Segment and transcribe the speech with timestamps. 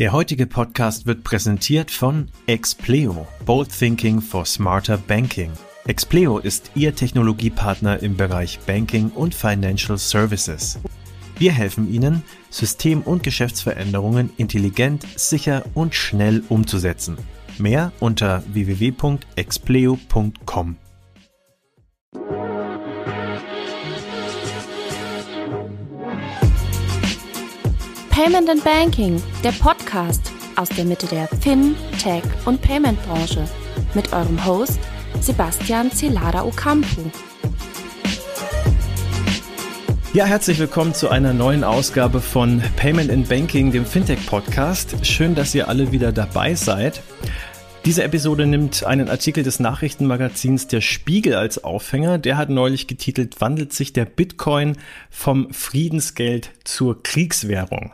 [0.00, 5.52] Der heutige Podcast wird präsentiert von Expleo, Bold Thinking for Smarter Banking.
[5.86, 10.78] Expleo ist Ihr Technologiepartner im Bereich Banking und Financial Services.
[11.38, 17.18] Wir helfen Ihnen, System- und Geschäftsveränderungen intelligent, sicher und schnell umzusetzen.
[17.58, 20.76] Mehr unter www.expleo.com.
[28.22, 33.46] Payment and Banking, der Podcast aus der Mitte der Fin-, Tech- und Payment-Branche
[33.94, 34.78] mit eurem Host
[35.20, 37.10] Sebastian Celada Ocampo.
[40.12, 45.06] Ja, herzlich willkommen zu einer neuen Ausgabe von Payment and Banking, dem Fintech-Podcast.
[45.06, 47.00] Schön, dass ihr alle wieder dabei seid.
[47.86, 52.18] Diese Episode nimmt einen Artikel des Nachrichtenmagazins Der Spiegel als Aufhänger.
[52.18, 54.76] Der hat neulich getitelt, wandelt sich der Bitcoin
[55.08, 57.92] vom Friedensgeld zur Kriegswährung.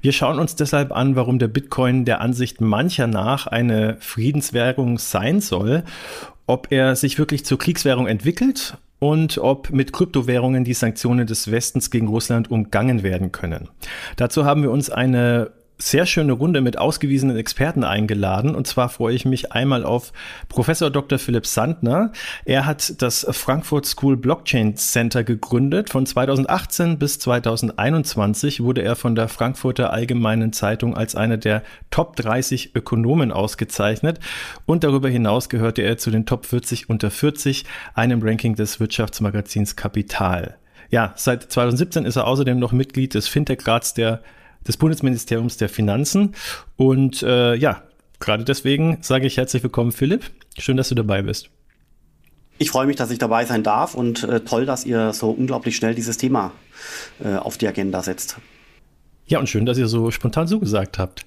[0.00, 5.40] Wir schauen uns deshalb an, warum der Bitcoin der Ansicht mancher nach eine Friedenswährung sein
[5.40, 5.82] soll,
[6.46, 11.90] ob er sich wirklich zur Kriegswährung entwickelt und ob mit Kryptowährungen die Sanktionen des Westens
[11.90, 13.68] gegen Russland umgangen werden können.
[14.14, 18.54] Dazu haben wir uns eine sehr schöne Runde mit ausgewiesenen Experten eingeladen.
[18.54, 20.12] Und zwar freue ich mich einmal auf
[20.48, 21.18] Professor Dr.
[21.18, 22.12] Philipp Sandner.
[22.44, 25.90] Er hat das Frankfurt School Blockchain Center gegründet.
[25.90, 32.14] Von 2018 bis 2021 wurde er von der Frankfurter Allgemeinen Zeitung als einer der Top
[32.16, 34.20] 30 Ökonomen ausgezeichnet.
[34.66, 37.64] Und darüber hinaus gehörte er zu den Top 40 unter 40,
[37.94, 40.56] einem Ranking des Wirtschaftsmagazins Kapital.
[40.90, 44.22] Ja, seit 2017 ist er außerdem noch Mitglied des Fintech-Rats der
[44.66, 46.34] des Bundesministeriums der Finanzen.
[46.76, 47.82] Und äh, ja,
[48.20, 50.30] gerade deswegen sage ich herzlich willkommen, Philipp.
[50.58, 51.50] Schön, dass du dabei bist.
[52.58, 55.74] Ich freue mich, dass ich dabei sein darf und äh, toll, dass ihr so unglaublich
[55.74, 56.52] schnell dieses Thema
[57.22, 58.36] äh, auf die Agenda setzt.
[59.26, 61.24] Ja, und schön, dass ihr so spontan zugesagt habt.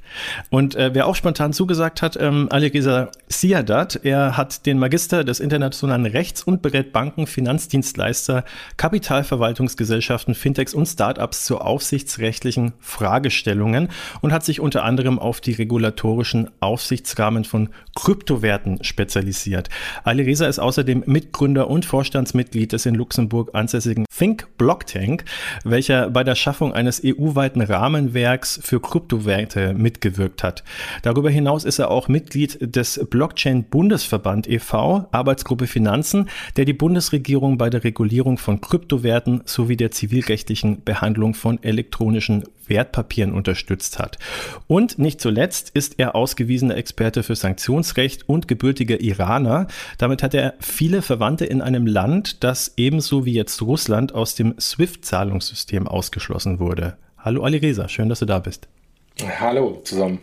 [0.52, 5.40] Und äh, wer auch spontan zugesagt hat, ähm, Alireza Siadat, er hat den Magister des
[5.40, 8.46] internationalen Rechts und berät Banken, Finanzdienstleister,
[8.78, 13.90] Kapitalverwaltungsgesellschaften, Fintechs und Startups zu aufsichtsrechtlichen Fragestellungen
[14.22, 19.70] und hat sich unter anderem auf die regulatorischen Aufsichtsrahmen von Kryptowerten spezialisiert.
[20.04, 25.26] Alireza ist außerdem Mitgründer und Vorstandsmitglied des in Luxemburg ansässigen Think Block Tank,
[25.64, 30.64] welcher bei der Schaffung eines EU-weiten Rahmenwerks für Kryptowerte mitgewirkt hat.
[31.04, 37.58] Darüber hinaus ist er auch Mitglied des Blockchain Bundesverband e.V., Arbeitsgruppe Finanzen, der die Bundesregierung
[37.58, 44.18] bei der Regulierung von Kryptowerten sowie der zivilrechtlichen Behandlung von elektronischen Wertpapieren unterstützt hat.
[44.68, 49.68] Und nicht zuletzt ist er ausgewiesener Experte für Sanktionsrecht und gebürtiger Iraner.
[49.98, 54.56] Damit hat er viele Verwandte in einem Land, das ebenso wie jetzt Russland aus dem
[54.60, 56.98] SWIFT-Zahlungssystem ausgeschlossen wurde.
[57.18, 58.68] Hallo Ali Reza, schön, dass du da bist.
[59.40, 60.20] Hallo zusammen.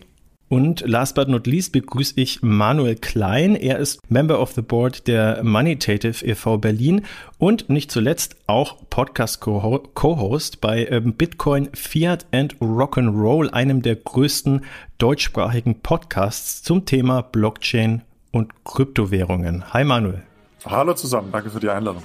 [0.47, 3.55] Und last but not least begrüße ich Manuel Klein.
[3.55, 6.59] Er ist Member of the Board der Moneytative e.V.
[6.59, 7.03] Berlin
[7.39, 14.63] und nicht zuletzt auch Podcast-Co-Host bei ähm, Bitcoin, Fiat and Rock'n'Roll, einem der größten
[14.99, 19.73] deutschsprachigen Podcasts zum Thema Blockchain und Kryptowährungen.
[19.73, 20.21] Hi Manuel.
[20.63, 22.03] Hallo zusammen, danke für die Einladung.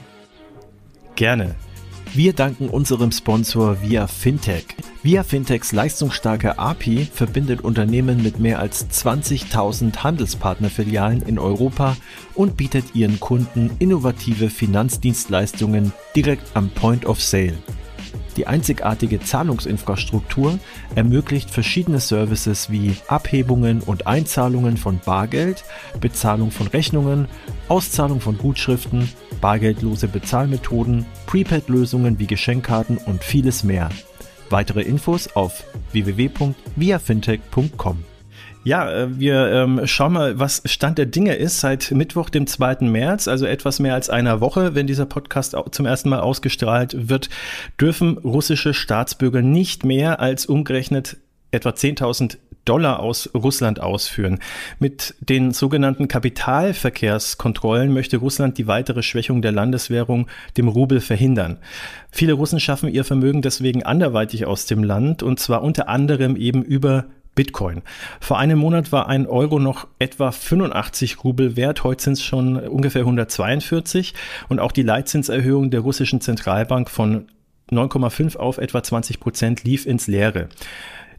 [1.14, 1.56] Gerne.
[2.12, 4.64] Wir danken unserem Sponsor Via Fintech.
[5.04, 11.96] Via Fintechs leistungsstarke API verbindet Unternehmen mit mehr als 20.000 Handelspartnerfilialen in Europa
[12.34, 17.58] und bietet ihren Kunden innovative Finanzdienstleistungen direkt am Point of Sale.
[18.36, 20.58] Die einzigartige Zahlungsinfrastruktur
[20.94, 25.64] ermöglicht verschiedene Services wie Abhebungen und Einzahlungen von Bargeld,
[26.00, 27.28] Bezahlung von Rechnungen,
[27.68, 29.08] Auszahlung von Gutschriften,
[29.40, 33.88] bargeldlose Bezahlmethoden, Prepaid-Lösungen wie Geschenkkarten und vieles mehr.
[34.50, 38.09] Weitere Infos auf www.viafintech.com.
[38.62, 42.78] Ja, äh, wir ähm, schauen mal, was Stand der Dinge ist seit Mittwoch, dem 2.
[42.82, 47.30] März, also etwas mehr als einer Woche, wenn dieser Podcast zum ersten Mal ausgestrahlt wird,
[47.80, 51.16] dürfen russische Staatsbürger nicht mehr als umgerechnet
[51.52, 54.38] etwa 10.000 Dollar aus Russland ausführen.
[54.78, 60.28] Mit den sogenannten Kapitalverkehrskontrollen möchte Russland die weitere Schwächung der Landeswährung,
[60.58, 61.58] dem Rubel, verhindern.
[62.10, 66.62] Viele Russen schaffen ihr Vermögen deswegen anderweitig aus dem Land und zwar unter anderem eben
[66.62, 67.82] über Bitcoin.
[68.20, 72.56] Vor einem Monat war ein Euro noch etwa 85 Rubel wert, heute sind es schon
[72.56, 74.14] ungefähr 142
[74.48, 77.28] und auch die Leitzinserhöhung der russischen Zentralbank von
[77.70, 80.48] 9,5 auf etwa 20 Prozent lief ins Leere.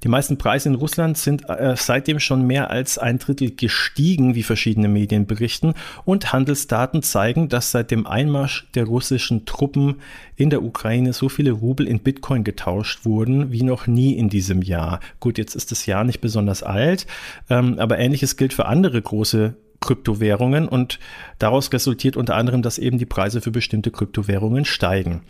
[0.04, 4.42] Die meisten Preise in Russland sind äh, seitdem schon mehr als ein Drittel gestiegen, wie
[4.42, 5.76] verschiedene Medien berichten.
[6.06, 9.98] Und Handelsdaten zeigen, dass seit dem Einmarsch der russischen Truppen
[10.36, 14.64] in der Ukraine so viele Rubel in Bitcoin getauscht wurden wie noch nie in diesem
[14.64, 15.00] Jahr.
[15.20, 17.06] Gut, jetzt ist das Jahr nicht besonders alt,
[17.50, 21.00] ähm, aber ähnliches gilt für andere große Kryptowährungen und
[21.40, 25.22] daraus resultiert unter anderem, dass eben die Preise für bestimmte Kryptowährungen steigen.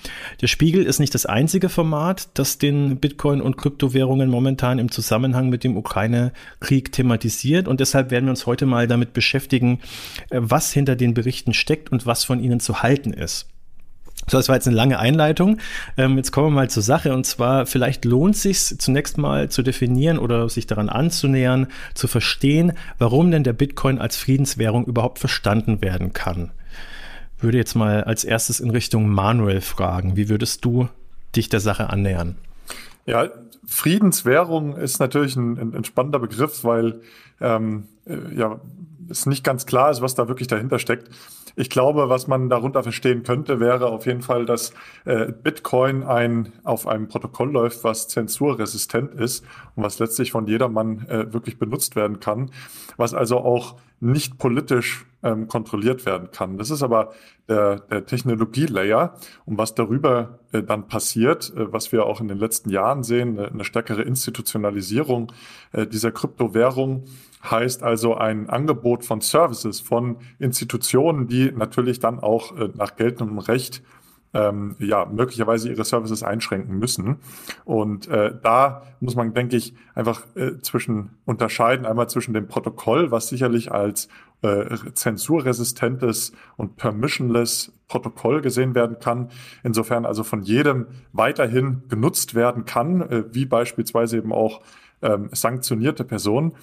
[0.42, 5.50] Der Spiegel ist nicht das einzige Format, das den Bitcoin und Kryptowährungen momentan im Zusammenhang
[5.50, 9.80] mit dem Ukraine-Krieg thematisiert und deshalb werden wir uns heute mal damit beschäftigen,
[10.30, 13.51] äh, was hinter den Berichten steckt und was von ihnen zu halten ist.
[14.28, 15.58] So, das war jetzt eine lange Einleitung.
[15.98, 17.14] Ähm, jetzt kommen wir mal zur Sache.
[17.14, 22.08] Und zwar, vielleicht lohnt es sich zunächst mal zu definieren oder sich daran anzunähern, zu
[22.08, 26.52] verstehen, warum denn der Bitcoin als Friedenswährung überhaupt verstanden werden kann.
[27.40, 30.16] Würde jetzt mal als erstes in Richtung Manuel fragen.
[30.16, 30.88] Wie würdest du
[31.36, 32.36] dich der Sache annähern?
[33.06, 33.30] Ja,
[33.66, 37.02] Friedenswährung ist natürlich ein, ein, ein spannender Begriff, weil
[37.42, 38.60] ähm, äh, ja,
[39.10, 41.10] es nicht ganz klar ist, was da wirklich dahinter steckt.
[41.56, 44.74] Ich glaube, was man darunter verstehen könnte, wäre auf jeden Fall, dass
[45.06, 49.46] äh, Bitcoin ein, auf einem Protokoll läuft, was zensurresistent ist
[49.76, 52.52] und was letztlich von jedermann äh, wirklich benutzt werden kann,
[52.96, 56.58] was also auch nicht politisch ähm, kontrolliert werden kann.
[56.58, 57.12] Das ist aber
[57.48, 59.16] der, der Technologielayer
[59.46, 63.38] und was darüber äh, dann passiert, äh, was wir auch in den letzten Jahren sehen,
[63.38, 65.32] eine, eine stärkere Institutionalisierung
[65.74, 67.04] äh, dieser Kryptowährung,
[67.44, 73.40] heißt also ein Angebot von Services von Institutionen, die natürlich dann auch äh, nach geltendem
[73.40, 73.82] Recht
[74.34, 77.18] ähm, ja, möglicherweise ihre Services einschränken müssen.
[77.66, 83.12] Und äh, da muss man, denke ich, einfach äh, zwischen unterscheiden, einmal zwischen dem Protokoll,
[83.12, 84.08] was sicherlich als
[84.42, 89.30] äh, zensurresistentes und permissionless Protokoll gesehen werden kann,
[89.64, 94.62] insofern also von jedem weiterhin genutzt werden kann, äh, wie beispielsweise eben auch
[95.02, 96.54] ähm, sanktionierte Personen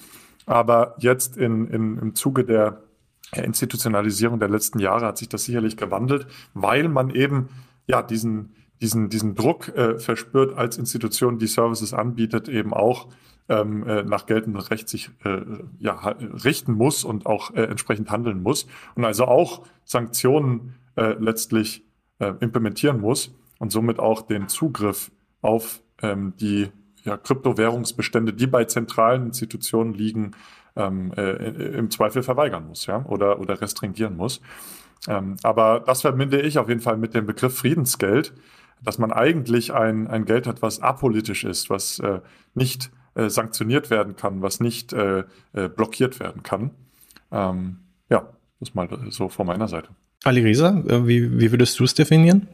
[0.49, 2.81] aber jetzt in, in, im Zuge der
[3.35, 6.25] Institutionalisierung der letzten Jahre hat sich das sicherlich gewandelt,
[6.55, 7.49] weil man eben
[7.85, 13.09] ja diesen, diesen, diesen Druck äh, verspürt als Institution, die Services anbietet, eben auch
[13.47, 15.41] ähm, äh, nach geltendem Recht sich äh,
[15.77, 21.85] ja, richten muss und auch äh, entsprechend handeln muss und also auch Sanktionen äh, letztlich
[22.17, 25.11] äh, implementieren muss und somit auch den Zugriff
[25.41, 26.71] auf ähm, die
[27.09, 30.31] ja, Kryptowährungsbestände, die bei zentralen Institutionen liegen,
[30.75, 31.21] ähm, äh,
[31.77, 34.41] im Zweifel verweigern muss, ja, oder, oder restringieren muss.
[35.07, 38.33] Ähm, aber das verbinde ich auf jeden Fall mit dem Begriff Friedensgeld,
[38.83, 42.19] dass man eigentlich ein, ein Geld hat, was apolitisch ist, was äh,
[42.53, 45.23] nicht äh, sanktioniert werden kann, was nicht äh,
[45.53, 46.71] äh blockiert werden kann.
[47.31, 47.79] Ähm,
[48.09, 48.29] ja,
[48.59, 49.89] das mal so von meiner Seite.
[50.23, 52.47] Ali Reza, äh, wie, wie würdest du es definieren?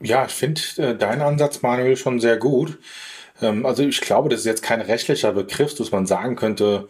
[0.00, 2.78] Ja, ich finde äh, deinen Ansatz, Manuel, schon sehr gut.
[3.40, 6.88] Ähm, also ich glaube, das ist jetzt kein rechtlicher Begriff, dass man sagen könnte,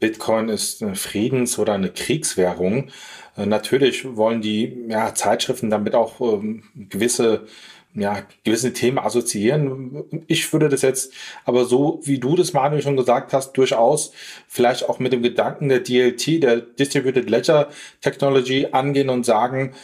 [0.00, 2.90] Bitcoin ist eine Friedens- oder eine Kriegswährung.
[3.36, 7.46] Äh, natürlich wollen die ja, Zeitschriften damit auch ähm, gewisse
[7.94, 10.24] ja, gewisse Themen assoziieren.
[10.26, 11.12] Ich würde das jetzt
[11.44, 14.12] aber so, wie du das, Manuel, schon gesagt hast, durchaus
[14.48, 17.68] vielleicht auch mit dem Gedanken der DLT, der Distributed Ledger
[18.00, 19.74] Technology angehen und sagen,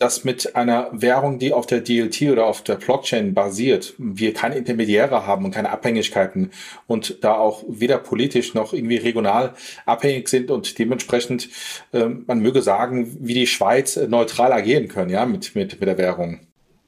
[0.00, 4.56] dass mit einer Währung, die auf der DLT oder auf der Blockchain basiert, wir keine
[4.56, 6.50] Intermediäre haben und keine Abhängigkeiten
[6.86, 9.54] und da auch weder politisch noch irgendwie regional
[9.84, 11.50] abhängig sind und dementsprechend,
[11.92, 15.98] äh, man möge sagen, wie die Schweiz neutral agieren können, ja, mit, mit, mit der
[15.98, 16.40] Währung.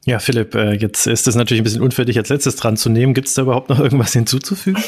[0.05, 2.91] Ja, Philipp, äh, jetzt ist es natürlich ein bisschen unfair, dich als letztes dran zu
[2.91, 3.15] nehmen.
[3.15, 4.83] Gibt es da überhaupt noch irgendwas hinzuzufügen?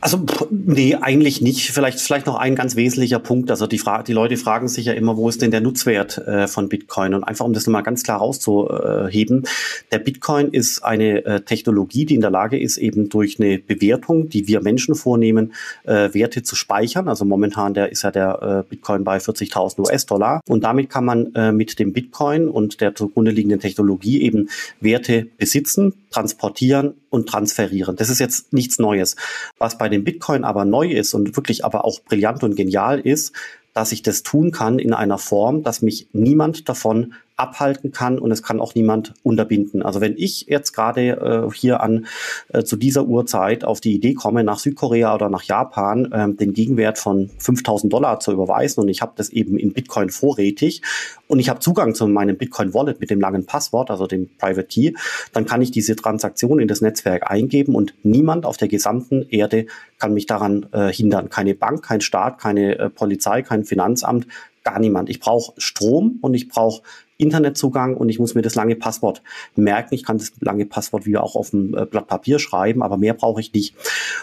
[0.00, 1.70] Also, nee, eigentlich nicht.
[1.70, 3.52] Vielleicht, vielleicht noch ein ganz wesentlicher Punkt.
[3.52, 6.48] Also die, Fra die Leute fragen sich ja immer, wo ist denn der Nutzwert äh,
[6.48, 7.14] von Bitcoin?
[7.14, 9.44] Und einfach, um das nochmal ganz klar rauszuheben,
[9.92, 14.30] der Bitcoin ist eine äh, Technologie, die in der Lage ist, eben durch eine Bewertung,
[14.30, 17.06] die wir Menschen vornehmen, äh, Werte zu speichern.
[17.06, 20.40] Also momentan der, ist ja der äh, Bitcoin bei 40.000 US-Dollar.
[20.48, 24.48] Und damit kann man äh, mit dem Bitcoin und der zugrunde liegenden Technologie eben
[24.80, 27.96] Werte besitzen, transportieren und transferieren.
[27.96, 29.16] Das ist jetzt nichts Neues.
[29.58, 33.32] Was bei dem Bitcoin aber neu ist und wirklich aber auch brillant und genial ist,
[33.74, 38.30] dass ich das tun kann in einer Form, dass mich niemand davon abhalten kann und
[38.30, 39.82] es kann auch niemand unterbinden.
[39.82, 42.06] Also wenn ich jetzt gerade äh, hier an
[42.48, 46.54] äh, zu dieser Uhrzeit auf die Idee komme, nach Südkorea oder nach Japan äh, den
[46.54, 50.80] Gegenwert von 5000 Dollar zu überweisen und ich habe das eben in Bitcoin vorrätig
[51.28, 54.66] und ich habe Zugang zu meinem Bitcoin Wallet mit dem langen Passwort, also dem Private
[54.66, 54.92] Key,
[55.32, 59.66] dann kann ich diese Transaktion in das Netzwerk eingeben und niemand auf der gesamten Erde
[59.98, 61.28] kann mich daran äh, hindern.
[61.28, 64.26] Keine Bank, kein Staat, keine äh, Polizei, kein Finanzamt,
[64.64, 65.08] gar niemand.
[65.08, 66.82] Ich brauche Strom und ich brauche
[67.18, 69.22] Internetzugang und ich muss mir das lange Passwort
[69.54, 69.94] merken.
[69.94, 73.14] Ich kann das lange Passwort wieder auch auf dem äh, Blatt Papier schreiben, aber mehr
[73.14, 73.74] brauche ich nicht.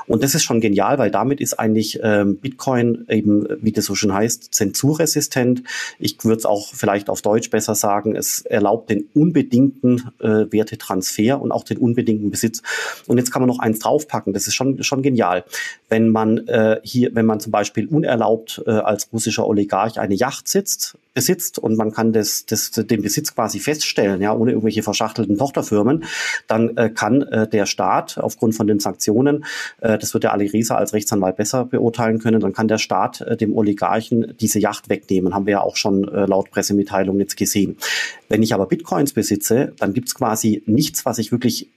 [0.05, 3.95] Und das ist schon genial, weil damit ist eigentlich ähm, Bitcoin eben, wie das so
[3.95, 5.63] schön heißt, zensurresistent.
[5.97, 11.41] Ich würde es auch vielleicht auf Deutsch besser sagen, es erlaubt den unbedingten äh, Wertetransfer
[11.41, 12.61] und auch den unbedingten Besitz.
[13.07, 15.45] Und jetzt kann man noch eins draufpacken, das ist schon, schon genial.
[15.89, 20.47] Wenn man äh, hier, wenn man zum Beispiel unerlaubt äh, als russischer Oligarch eine Yacht
[20.47, 25.37] sitzt, besitzt und man kann das, das, den Besitz quasi feststellen, ja, ohne irgendwelche verschachtelten
[25.37, 26.03] Tochterfirmen,
[26.47, 29.45] dann äh, kann äh, der Staat aufgrund von den Sanktionen,
[29.81, 33.21] äh, das wird der Ali Reza als Rechtsanwalt besser beurteilen können, dann kann der Staat
[33.21, 37.37] äh, dem Oligarchen diese Yacht wegnehmen, haben wir ja auch schon äh, laut Pressemitteilung jetzt
[37.37, 37.77] gesehen.
[38.29, 41.69] Wenn ich aber Bitcoins besitze, dann gibt's quasi nichts, was ich wirklich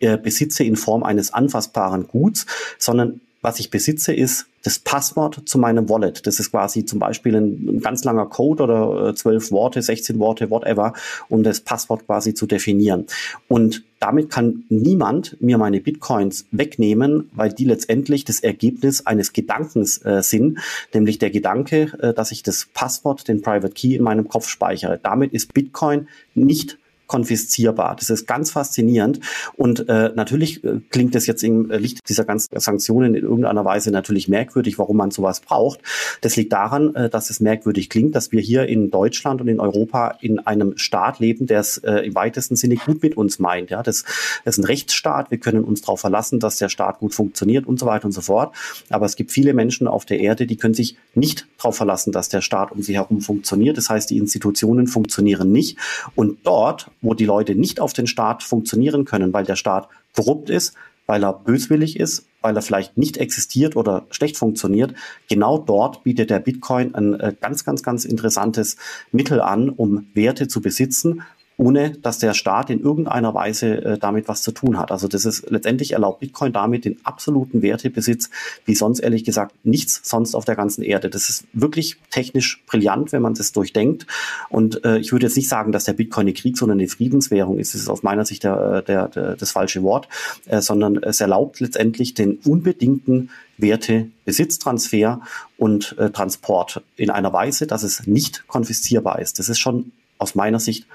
[0.00, 2.46] äh, besitze in Form eines anfassbaren Guts,
[2.78, 6.26] sondern was ich besitze, ist das Passwort zu meinem Wallet.
[6.26, 10.18] Das ist quasi zum Beispiel ein, ein ganz langer Code oder äh, zwölf Worte, 16
[10.18, 10.92] Worte, whatever,
[11.28, 13.06] um das Passwort quasi zu definieren.
[13.46, 20.04] Und damit kann niemand mir meine Bitcoins wegnehmen, weil die letztendlich das Ergebnis eines Gedankens
[20.04, 20.58] äh, sind,
[20.92, 24.98] nämlich der Gedanke, äh, dass ich das Passwort, den Private Key in meinem Kopf speichere.
[25.02, 26.78] Damit ist Bitcoin nicht
[27.08, 27.96] konfiszierbar.
[27.96, 29.18] Das ist ganz faszinierend.
[29.56, 33.90] Und äh, natürlich äh, klingt das jetzt im Licht dieser ganzen Sanktionen in irgendeiner Weise
[33.90, 35.80] natürlich merkwürdig, warum man sowas braucht.
[36.20, 39.58] Das liegt daran, äh, dass es merkwürdig klingt, dass wir hier in Deutschland und in
[39.58, 43.70] Europa in einem Staat leben, der es äh, im weitesten Sinne gut mit uns meint.
[43.70, 44.04] Ja, das,
[44.44, 45.30] das ist ein Rechtsstaat.
[45.30, 48.20] Wir können uns darauf verlassen, dass der Staat gut funktioniert und so weiter und so
[48.20, 48.54] fort.
[48.90, 52.28] Aber es gibt viele Menschen auf der Erde, die können sich nicht darauf verlassen, dass
[52.28, 53.78] der Staat um sie herum funktioniert.
[53.78, 55.78] Das heißt, die Institutionen funktionieren nicht.
[56.14, 60.50] Und dort, wo die Leute nicht auf den Staat funktionieren können, weil der Staat korrupt
[60.50, 60.74] ist,
[61.06, 64.94] weil er böswillig ist, weil er vielleicht nicht existiert oder schlecht funktioniert.
[65.28, 68.76] Genau dort bietet der Bitcoin ein äh, ganz, ganz, ganz interessantes
[69.10, 71.22] Mittel an, um Werte zu besitzen
[71.58, 74.92] ohne dass der Staat in irgendeiner Weise äh, damit was zu tun hat.
[74.92, 78.30] Also das ist letztendlich erlaubt Bitcoin damit den absoluten Wertebesitz,
[78.64, 81.10] wie sonst ehrlich gesagt nichts sonst auf der ganzen Erde.
[81.10, 84.06] Das ist wirklich technisch brillant, wenn man das durchdenkt.
[84.48, 87.58] Und äh, ich würde jetzt nicht sagen, dass der Bitcoin eine Kriegs- sondern eine Friedenswährung
[87.58, 87.74] ist.
[87.74, 90.08] Das ist aus meiner Sicht der, der, der, das falsche Wort,
[90.46, 95.22] äh, sondern es erlaubt letztendlich den unbedingten Wertebesitztransfer
[95.56, 99.40] und äh, Transport in einer Weise, dass es nicht konfiszierbar ist.
[99.40, 100.86] Das ist schon aus meiner Sicht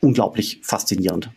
[0.00, 1.30] unglaublich faszinierend.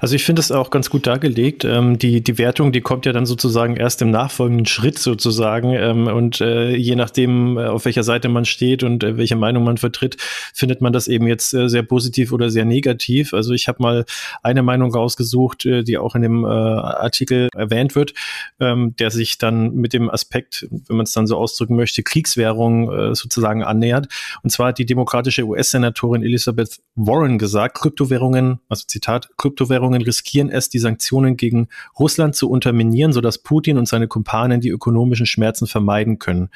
[0.00, 1.64] Also ich finde es auch ganz gut dargelegt.
[1.64, 5.72] Ähm, die, die Wertung, die kommt ja dann sozusagen erst im nachfolgenden Schritt sozusagen.
[5.72, 9.64] Ähm, und äh, je nachdem, äh, auf welcher Seite man steht und äh, welche Meinung
[9.64, 10.16] man vertritt,
[10.54, 13.34] findet man das eben jetzt äh, sehr positiv oder sehr negativ.
[13.34, 14.04] Also ich habe mal
[14.42, 18.14] eine Meinung rausgesucht, äh, die auch in dem äh, Artikel erwähnt wird,
[18.60, 22.92] ähm, der sich dann mit dem Aspekt, wenn man es dann so ausdrücken möchte, Kriegswährung
[22.92, 24.06] äh, sozusagen annähert.
[24.42, 30.50] Und zwar hat die demokratische US-Senatorin Elizabeth Warren gesagt, Kryptowährungen, also Zitat, Kryptowährungen Kryptowährungen riskieren
[30.50, 31.68] es, die Sanktionen gegen
[31.98, 36.50] Russland zu unterminieren, sodass Putin und seine Kumpanen die ökonomischen Schmerzen vermeiden können.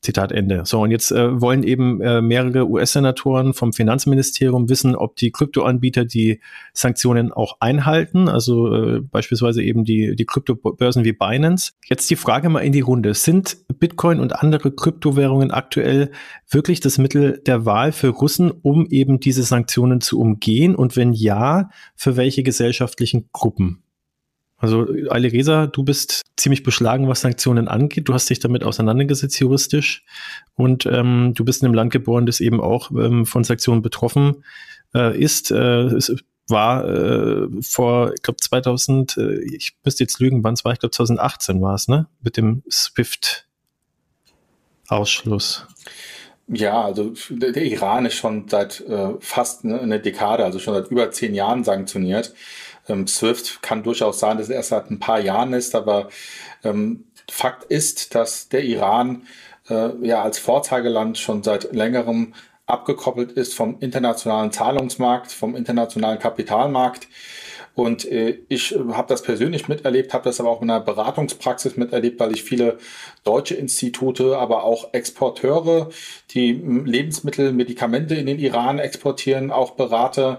[0.00, 0.62] Zitat Ende.
[0.64, 6.06] So, und jetzt äh, wollen eben äh, mehrere US-Senatoren vom Finanzministerium wissen, ob die Kryptoanbieter
[6.06, 6.40] die
[6.72, 11.72] Sanktionen auch einhalten, also äh, beispielsweise eben die, die Kryptobörsen wie Binance.
[11.84, 13.12] Jetzt die Frage mal in die Runde.
[13.12, 16.12] Sind Bitcoin und andere Kryptowährungen aktuell
[16.48, 20.74] wirklich das Mittel der Wahl für Russen, um eben diese Sanktionen zu umgehen?
[20.74, 23.82] Und wenn ja, für welche gesellschaftlichen Gruppen?
[24.60, 28.08] Also Ali Reza, du bist ziemlich beschlagen, was Sanktionen angeht.
[28.08, 30.04] Du hast dich damit auseinandergesetzt juristisch
[30.54, 34.44] und ähm, du bist in einem Land geboren, das eben auch ähm, von Sanktionen betroffen
[34.94, 35.50] äh, ist.
[35.50, 36.14] Äh, es
[36.46, 40.78] war äh, vor, ich glaube 2000, äh, ich müsste jetzt lügen, wann es war, ich
[40.78, 42.06] glaube 2018 war es, ne?
[42.20, 45.66] Mit dem SWIFT-Ausschluss.
[46.48, 50.90] Ja, also der Iran ist schon seit äh, fast eine, eine Dekade, also schon seit
[50.90, 52.34] über zehn Jahren sanktioniert.
[52.90, 56.08] Ähm, Swift kann durchaus sein, dass es erst seit ein paar Jahren ist, aber
[56.64, 59.22] ähm, Fakt ist, dass der Iran
[59.68, 62.34] äh, ja als Vorzeigeland schon seit längerem
[62.66, 67.08] abgekoppelt ist vom internationalen Zahlungsmarkt, vom internationalen Kapitalmarkt.
[67.74, 72.18] Und äh, ich habe das persönlich miterlebt, habe das aber auch in einer Beratungspraxis miterlebt,
[72.20, 72.78] weil ich viele
[73.24, 75.90] deutsche Institute, aber auch Exporteure,
[76.30, 80.38] die hm, Lebensmittel, Medikamente in den Iran exportieren, auch berate.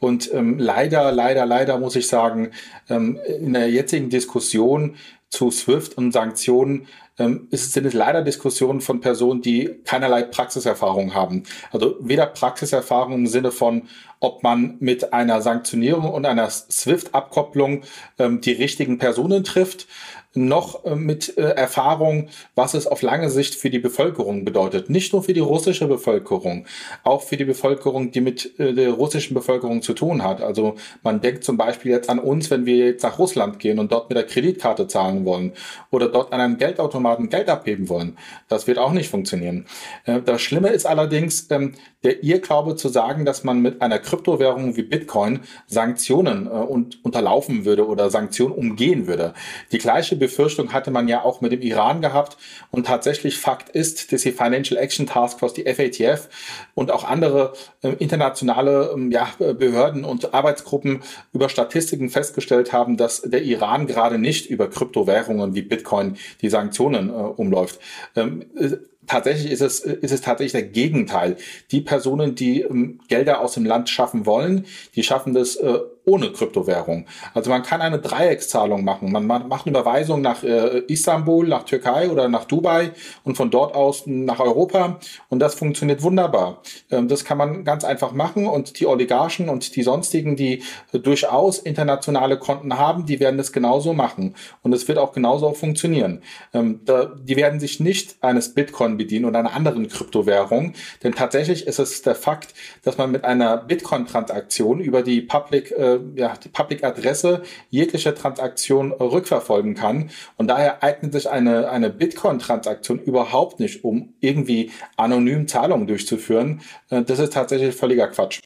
[0.00, 2.50] Und ähm, leider, leider, leider muss ich sagen,
[2.90, 4.96] ähm, in der jetzigen Diskussion
[5.30, 11.44] zu SWIFT und Sanktionen ähm, sind es leider Diskussionen von Personen, die keinerlei Praxiserfahrung haben.
[11.70, 13.88] Also weder Praxiserfahrung im Sinne von,
[14.20, 17.82] ob man mit einer Sanktionierung und einer SWIFT-Abkopplung
[18.18, 19.86] ähm, die richtigen Personen trifft,
[20.34, 24.90] noch äh, mit äh, Erfahrung, was es auf lange Sicht für die Bevölkerung bedeutet.
[24.90, 26.66] Nicht nur für die russische Bevölkerung,
[27.04, 30.40] auch für die Bevölkerung, die mit äh, der russischen Bevölkerung zu tun hat.
[30.40, 33.92] Also man denkt zum Beispiel jetzt an uns, wenn wir jetzt nach Russland gehen und
[33.92, 35.52] dort mit der Kreditkarte zahlen wollen
[35.90, 38.16] oder dort an einem Geldautomaten Geld abheben wollen.
[38.48, 39.66] Das wird auch nicht funktionieren.
[40.04, 44.82] Das Schlimme ist allerdings ähm, der Irrglaube zu sagen, dass man mit einer Kryptowährung wie
[44.82, 49.34] Bitcoin Sanktionen und unterlaufen würde oder Sanktionen umgehen würde.
[49.70, 52.36] Die gleiche Befürchtung hatte man ja auch mit dem Iran gehabt.
[52.70, 56.28] Und tatsächlich Fakt ist, dass die Financial Action Task Force, die FATF
[56.74, 63.22] und auch andere äh, internationale ähm, ja, Behörden und Arbeitsgruppen über Statistiken festgestellt haben, dass
[63.22, 67.80] der Iran gerade nicht über Kryptowährungen wie Bitcoin die Sanktionen äh, umläuft.
[68.16, 71.36] Ähm, äh, tatsächlich ist es, ist es tatsächlich der Gegenteil.
[71.70, 76.32] Die Personen, die ähm, Gelder aus dem Land schaffen wollen, die schaffen das äh, ohne
[76.32, 77.06] Kryptowährung.
[77.32, 79.12] Also man kann eine Dreieckszahlung machen.
[79.12, 82.90] Man macht eine Überweisung nach äh, Istanbul, nach Türkei oder nach Dubai
[83.24, 86.62] und von dort aus nach Europa und das funktioniert wunderbar.
[86.90, 90.98] Ähm, das kann man ganz einfach machen und die Oligarchen und die sonstigen, die äh,
[90.98, 96.22] durchaus internationale Konten haben, die werden das genauso machen und es wird auch genauso funktionieren.
[96.52, 100.72] Ähm, da, die werden sich nicht eines Bitcoin bedienen oder einer anderen Kryptowährung,
[101.04, 105.91] denn tatsächlich ist es der Fakt, dass man mit einer Bitcoin-Transaktion über die Public äh,
[105.94, 110.10] äh, ja, die Public-Adresse jegliche Transaktion rückverfolgen kann.
[110.36, 116.60] Und daher eignet sich eine, eine Bitcoin-Transaktion überhaupt nicht, um irgendwie anonym Zahlungen durchzuführen.
[116.90, 118.40] Äh, das ist tatsächlich völliger Quatsch.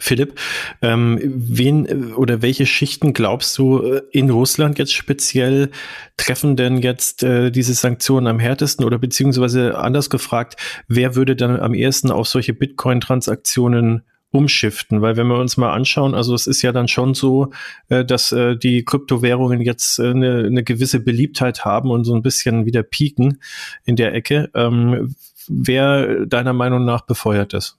[0.00, 0.34] Philipp,
[0.82, 5.70] ähm, wen äh, oder welche Schichten glaubst du äh, in Russland jetzt speziell
[6.16, 10.56] treffen denn jetzt äh, diese Sanktionen am härtesten oder beziehungsweise anders gefragt,
[10.88, 14.02] wer würde dann am ehesten auf solche Bitcoin-Transaktionen
[14.32, 17.50] umschiften, weil wenn wir uns mal anschauen, also es ist ja dann schon so,
[17.88, 22.22] äh, dass äh, die Kryptowährungen jetzt äh, eine, eine gewisse Beliebtheit haben und so ein
[22.22, 23.40] bisschen wieder pieken
[23.84, 24.50] in der Ecke.
[24.54, 25.14] Ähm,
[25.48, 27.76] wer deiner Meinung nach befeuert das?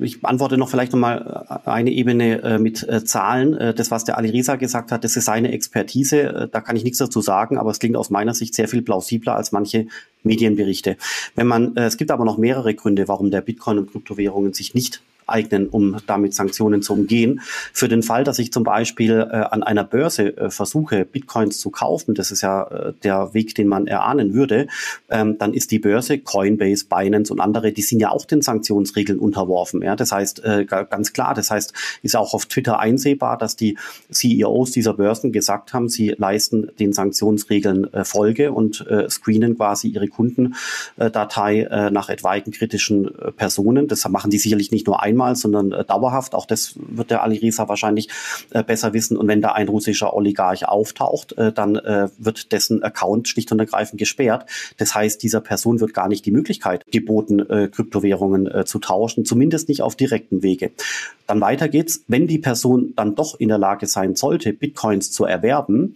[0.00, 3.74] Ich beantworte noch vielleicht nochmal eine Ebene mit Zahlen.
[3.74, 6.48] Das, was der Ali Reza gesagt hat, das ist seine Expertise.
[6.52, 9.34] Da kann ich nichts dazu sagen, aber es klingt aus meiner Sicht sehr viel plausibler
[9.34, 9.88] als manche
[10.22, 10.96] Medienberichte.
[11.34, 15.02] Wenn man, es gibt aber noch mehrere Gründe, warum der Bitcoin und Kryptowährungen sich nicht
[15.26, 17.40] eignen, um damit Sanktionen zu umgehen.
[17.72, 21.70] Für den Fall, dass ich zum Beispiel äh, an einer Börse äh, versuche, Bitcoins zu
[21.70, 24.68] kaufen, das ist ja äh, der Weg, den man erahnen würde,
[25.10, 29.18] ähm, dann ist die Börse, Coinbase, Binance und andere, die sind ja auch den Sanktionsregeln
[29.18, 29.82] unterworfen.
[29.82, 29.96] Ja?
[29.96, 31.72] Das heißt, äh, ganz klar, das heißt,
[32.02, 33.78] ist auch auf Twitter einsehbar, dass die
[34.10, 39.88] CEOs dieser Börsen gesagt haben, sie leisten den Sanktionsregeln äh, Folge und äh, screenen quasi
[39.88, 43.88] ihre Kundendatei nach etwaigen kritischen Personen.
[43.88, 46.34] Das machen die sicherlich nicht nur ein einmal, sondern äh, dauerhaft.
[46.34, 48.08] Auch das wird der Ali Reza wahrscheinlich
[48.50, 49.16] äh, besser wissen.
[49.16, 53.60] Und wenn da ein russischer Oligarch auftaucht, äh, dann äh, wird dessen Account schlicht und
[53.60, 54.46] ergreifend gesperrt.
[54.76, 59.24] Das heißt, dieser Person wird gar nicht die Möglichkeit geboten, äh, Kryptowährungen äh, zu tauschen,
[59.24, 60.72] zumindest nicht auf direkten Wege.
[61.26, 62.04] Dann weiter geht's.
[62.08, 65.94] Wenn die Person dann doch in der Lage sein sollte, Bitcoins zu erwerben,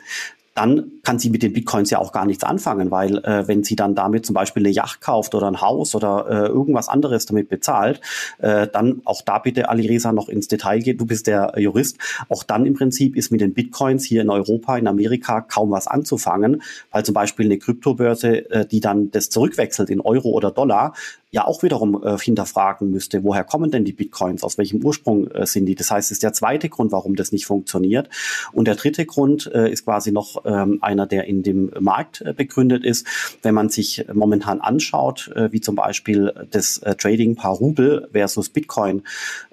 [0.59, 3.77] dann kann sie mit den Bitcoins ja auch gar nichts anfangen, weil äh, wenn sie
[3.77, 7.49] dann damit zum Beispiel eine Yacht kauft oder ein Haus oder äh, irgendwas anderes damit
[7.49, 8.01] bezahlt,
[8.38, 11.01] äh, dann auch da bitte Ali Reza noch ins Detail geht.
[11.01, 11.99] Du bist der Jurist.
[12.29, 15.87] Auch dann im Prinzip ist mit den Bitcoins hier in Europa, in Amerika kaum was
[15.87, 20.92] anzufangen, weil zum Beispiel eine Kryptobörse, äh, die dann das zurückwechselt in Euro oder Dollar,
[21.31, 25.47] ja auch wiederum äh, hinterfragen müsste, woher kommen denn die Bitcoins, aus welchem Ursprung äh,
[25.47, 25.75] sind die.
[25.75, 28.09] Das heißt, es ist der zweite Grund, warum das nicht funktioniert.
[28.53, 32.32] Und der dritte Grund äh, ist quasi noch ähm, einer, der in dem Markt äh,
[32.32, 33.06] begründet ist.
[33.42, 39.02] Wenn man sich momentan anschaut, äh, wie zum Beispiel das äh, Trading-Paar Rubel versus Bitcoin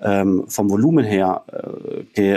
[0.01, 1.43] ähm, vom Volumen her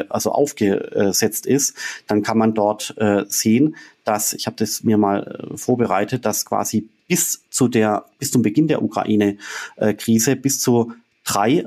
[0.09, 2.95] also aufgesetzt ist, dann kann man dort
[3.29, 8.43] sehen, dass, ich habe das mir mal vorbereitet, dass quasi bis zu der, bis zum
[8.43, 10.93] Beginn der Ukraine-Krise bis zu
[11.25, 11.65] drei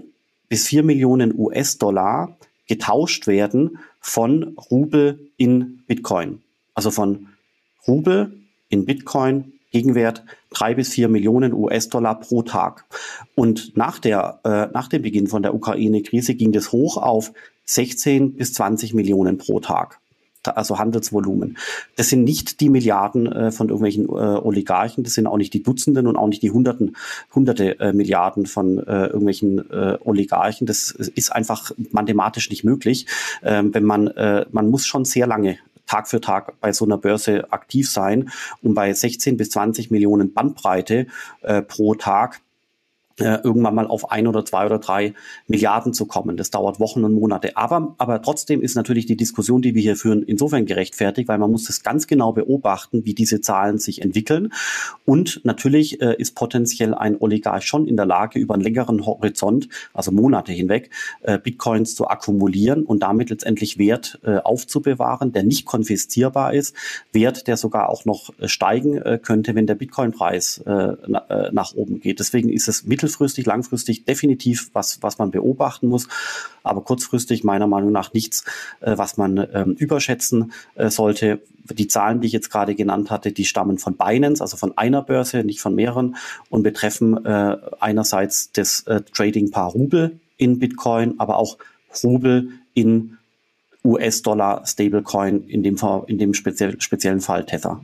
[0.50, 6.42] bis vier Millionen US-Dollar getauscht werden von Rubel in Bitcoin.
[6.82, 7.28] Also von
[7.88, 8.34] Rubel
[8.70, 12.86] in Bitcoin Gegenwert drei bis vier Millionen US-Dollar pro Tag.
[13.36, 17.34] Und nach der, äh, nach dem Beginn von der Ukraine-Krise ging das hoch auf
[17.66, 20.02] 16 bis 20 Millionen pro Tag
[20.44, 21.58] also Handelsvolumen.
[21.96, 25.62] Das sind nicht die Milliarden äh, von irgendwelchen äh, Oligarchen, das sind auch nicht die
[25.62, 26.96] Dutzenden und auch nicht die Hunderten,
[27.34, 30.66] Hunderte äh, Milliarden von äh, irgendwelchen äh, Oligarchen.
[30.66, 33.06] Das ist einfach mathematisch nicht möglich,
[33.44, 35.58] ähm, wenn man, äh, man muss schon sehr lange
[35.92, 40.34] Tag für Tag bei so einer Börse aktiv sein, um bei 16 bis 20 Millionen
[40.34, 41.08] Bandbreite
[41.42, 42.40] äh, pro Tag
[43.20, 45.14] äh, irgendwann mal auf ein oder zwei oder drei
[45.48, 46.38] Milliarden zu kommen.
[46.38, 47.58] Das dauert Wochen und Monate.
[47.58, 51.52] Aber, aber trotzdem ist natürlich die Diskussion, die wir hier führen, insofern gerechtfertigt, weil man
[51.52, 54.54] muss das ganz genau beobachten, wie diese Zahlen sich entwickeln.
[55.06, 59.70] Und natürlich äh, ist potenziell ein Oligarch schon in der Lage, über einen längeren Horizont,
[59.94, 60.90] also Monate hinweg,
[61.22, 66.76] äh, Bitcoins zu akkumulieren und damit letztendlich Wert äh, aufzubewahren, der nicht konfiszierbar ist,
[67.12, 70.94] Wert, der sogar auch noch äh, steigen äh, könnte, wenn der Bitcoin-Preis äh,
[71.52, 72.20] nach oben geht.
[72.20, 76.08] Deswegen ist es mittel mittelfristig, langfristig definitiv was, was man beobachten muss,
[76.64, 78.44] aber kurzfristig meiner Meinung nach nichts,
[78.82, 81.42] äh, was man ähm, überschätzen äh, sollte.
[81.72, 85.02] Die Zahlen, die ich jetzt gerade genannt hatte, die stammen von Binance, also von einer
[85.02, 86.16] Börse, nicht von mehreren
[86.50, 91.58] und betreffen äh, einerseits das äh, Trading-Paar Rubel in Bitcoin, aber auch
[92.04, 93.18] Rubel in
[93.84, 95.76] US-Dollar Stablecoin, in dem,
[96.08, 97.84] in dem speziell, speziellen Fall Tether.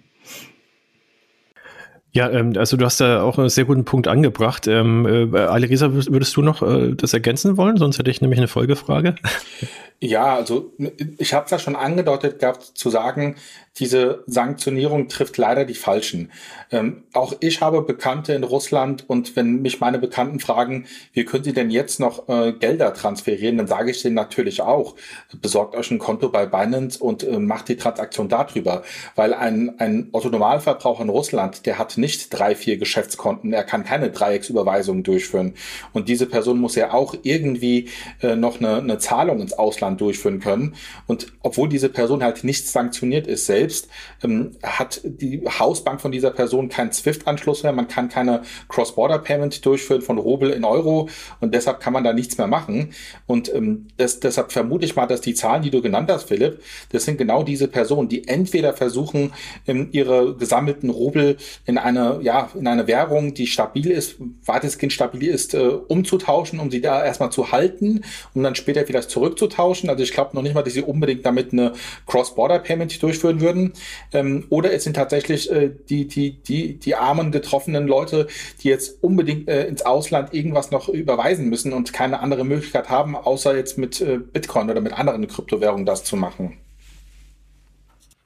[2.17, 4.65] Ja, ähm, also du hast da auch einen sehr guten Punkt angebracht.
[4.65, 7.77] Ähm, äh, Alirisa, würdest du noch äh, das ergänzen wollen?
[7.77, 9.13] Sonst hätte ich nämlich eine Folgefrage.
[9.99, 10.73] Ja, also
[11.17, 13.35] ich habe es ja schon angedeutet gehabt zu sagen,
[13.79, 16.31] diese Sanktionierung trifft leider die Falschen.
[16.71, 21.43] Ähm, auch ich habe Bekannte in Russland und wenn mich meine Bekannten fragen, wie können
[21.43, 24.95] sie denn jetzt noch äh, Gelder transferieren, dann sage ich denen natürlich auch,
[25.41, 28.83] besorgt euch ein Konto bei Binance und äh, macht die Transaktion darüber.
[29.15, 34.09] Weil ein, ein Otto-Normalverbraucher in Russland, der hat nicht drei, vier Geschäftskonten, er kann keine
[34.09, 35.53] Dreiecksüberweisungen durchführen.
[35.93, 37.89] Und diese Person muss ja auch irgendwie
[38.21, 40.75] äh, noch eine, eine Zahlung ins Ausland durchführen können.
[41.05, 43.87] Und obwohl diese Person halt nicht sanktioniert ist selbst,
[44.23, 47.71] ähm, hat die Hausbank von dieser Person keinen SWIFT-Anschluss mehr.
[47.71, 51.07] Man kann keine Cross-Border-Payment durchführen von Rubel in Euro
[51.39, 52.93] und deshalb kann man da nichts mehr machen.
[53.27, 56.61] Und ähm, das, deshalb vermute ich mal, dass die Zahlen, die du genannt hast, Philipp,
[56.91, 59.33] das sind genau diese Personen, die entweder versuchen,
[59.67, 65.27] ähm, ihre gesammelten Rubel in eine, ja, in eine Währung, die stabil ist, weitestgehend stabil
[65.27, 69.76] ist, äh, umzutauschen, um sie da erstmal zu halten, um dann später vielleicht zurückzutauschen.
[69.89, 71.73] Also ich glaube noch nicht mal, dass sie unbedingt damit eine
[72.05, 73.73] Cross-Border-Payment durchführen würden würden.
[74.13, 78.27] Ähm, oder es sind tatsächlich äh, die, die, die, die armen, getroffenen Leute,
[78.61, 83.15] die jetzt unbedingt äh, ins Ausland irgendwas noch überweisen müssen und keine andere Möglichkeit haben,
[83.15, 86.57] außer jetzt mit äh, Bitcoin oder mit anderen Kryptowährungen das zu machen.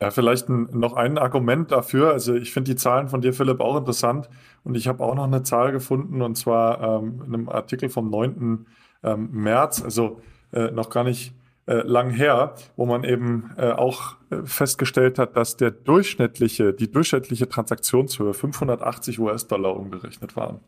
[0.01, 2.11] Ja, vielleicht ein, noch ein Argument dafür.
[2.11, 4.29] Also ich finde die Zahlen von dir, Philipp, auch interessant.
[4.63, 8.09] Und ich habe auch noch eine Zahl gefunden, und zwar ähm, in einem Artikel vom
[8.09, 8.65] 9.
[9.03, 10.21] Ähm, März, also
[10.53, 11.33] äh, noch gar nicht
[11.71, 16.91] äh, lang her, wo man eben äh, auch äh, festgestellt hat, dass der durchschnittliche, die
[16.91, 20.59] durchschnittliche Transaktionshöhe 580 US-Dollar umgerechnet waren.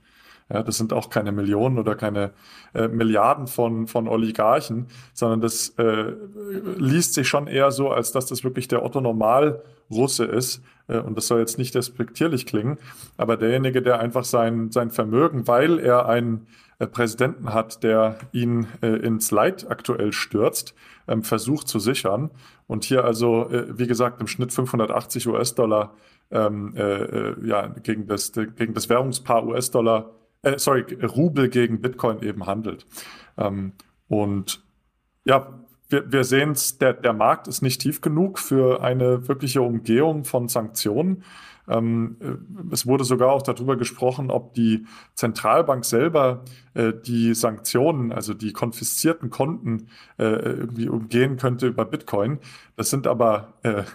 [0.50, 2.32] Ja, das sind auch keine Millionen oder keine
[2.74, 6.14] äh, Milliarden von, von Oligarchen, sondern das äh,
[6.78, 10.62] liest sich schon eher so, als dass das wirklich der Otto Normal-Russe ist.
[10.88, 12.78] Äh, und das soll jetzt nicht respektierlich klingen,
[13.18, 16.42] aber derjenige, der einfach sein, sein Vermögen, weil er äh,
[16.88, 20.74] Präsidenten hat, der ihn äh, ins Leid aktuell stürzt,
[21.08, 22.32] ähm, versucht zu sichern.
[22.68, 25.94] Und hier also, äh, wie gesagt, im Schnitt 580 US-Dollar
[26.32, 30.12] ähm, äh, ja, gegen, das, gegen das Währungspaar US-Dollar
[30.44, 32.86] äh, sorry, Rubel gegen Bitcoin eben handelt.
[33.38, 33.74] Ähm,
[34.08, 34.64] und
[35.26, 39.62] ja, wir, wir sehen es, der, der Markt ist nicht tief genug für eine wirkliche
[39.62, 41.24] Umgehung von Sanktionen.
[41.68, 48.12] Ähm, äh, es wurde sogar auch darüber gesprochen, ob die Zentralbank selber äh, die Sanktionen,
[48.12, 52.40] also die konfiszierten Konten, äh, irgendwie umgehen könnte über Bitcoin.
[52.76, 53.54] Das sind aber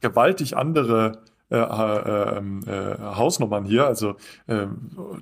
[0.00, 3.86] gewaltig andere äh, äh, ähm, äh, Hausnummern hier.
[3.86, 4.66] Also äh,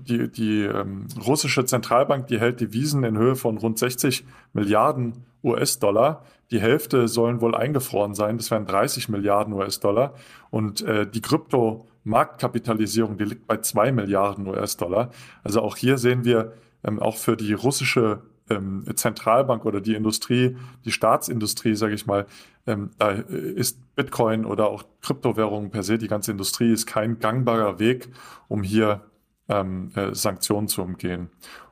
[0.00, 6.22] die, die ähm, russische Zentralbank, die hält Devisen in Höhe von rund 60 Milliarden US-Dollar.
[6.50, 10.14] Die Hälfte sollen wohl eingefroren sein, das wären 30 Milliarden US-Dollar.
[10.50, 15.10] Und äh, die Krypto-Marktkapitalisierung, die liegt bei 2 Milliarden US-Dollar.
[15.42, 16.52] Also auch hier sehen wir
[16.84, 22.26] ähm, auch für die russische ähm, Zentralbank oder die Industrie, die Staatsindustrie, sage ich mal,
[22.66, 27.78] ähm, da ist Bitcoin oder auch Kryptowährungen per se, die ganze Industrie ist kein gangbarer
[27.78, 28.08] Weg,
[28.48, 29.02] um hier
[29.48, 31.30] ähm, äh, Sanktionen zu umgehen.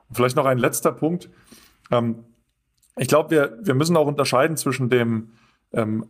[0.09, 1.31] Und vielleicht noch ein letzter Punkt.
[1.91, 2.25] Ähm,
[2.97, 5.31] ich glaube, wir, wir müssen auch unterscheiden zwischen dem
[5.73, 6.07] ähm,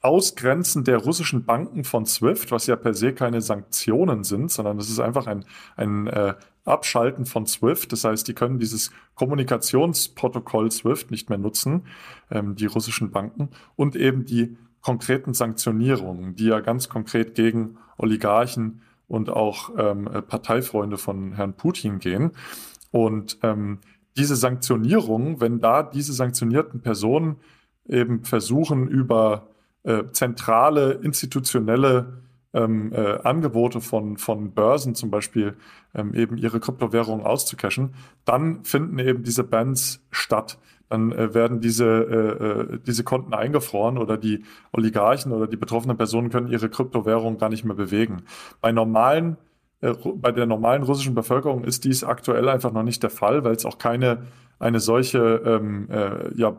[0.00, 4.90] Ausgrenzen der russischen Banken von SWIFT, was ja per se keine Sanktionen sind, sondern das
[4.90, 5.46] ist einfach ein,
[5.76, 7.92] ein äh, Abschalten von SWIFT.
[7.92, 11.86] Das heißt, die können dieses Kommunikationsprotokoll SWIFT nicht mehr nutzen,
[12.30, 18.82] ähm, die russischen Banken, und eben die konkreten Sanktionierungen, die ja ganz konkret gegen Oligarchen
[19.08, 22.32] und auch ähm, Parteifreunde von Herrn Putin gehen.
[22.90, 23.78] Und ähm,
[24.16, 27.36] diese Sanktionierungen, wenn da diese sanktionierten Personen
[27.86, 29.48] eben versuchen, über
[29.82, 32.23] äh, zentrale institutionelle
[32.54, 35.56] ähm, äh, Angebote von, von Börsen zum Beispiel
[35.94, 40.58] ähm, eben ihre Kryptowährungen auszucachen, dann finden eben diese Bans statt.
[40.88, 45.96] Dann äh, werden diese, äh, äh, diese Konten eingefroren oder die Oligarchen oder die betroffenen
[45.96, 48.22] Personen können ihre Kryptowährung gar nicht mehr bewegen.
[48.60, 49.36] Bei normalen
[49.80, 53.54] äh, bei der normalen russischen Bevölkerung ist dies aktuell einfach noch nicht der Fall, weil
[53.54, 54.24] es auch keine
[54.58, 56.56] eine solche ähm, äh, ja,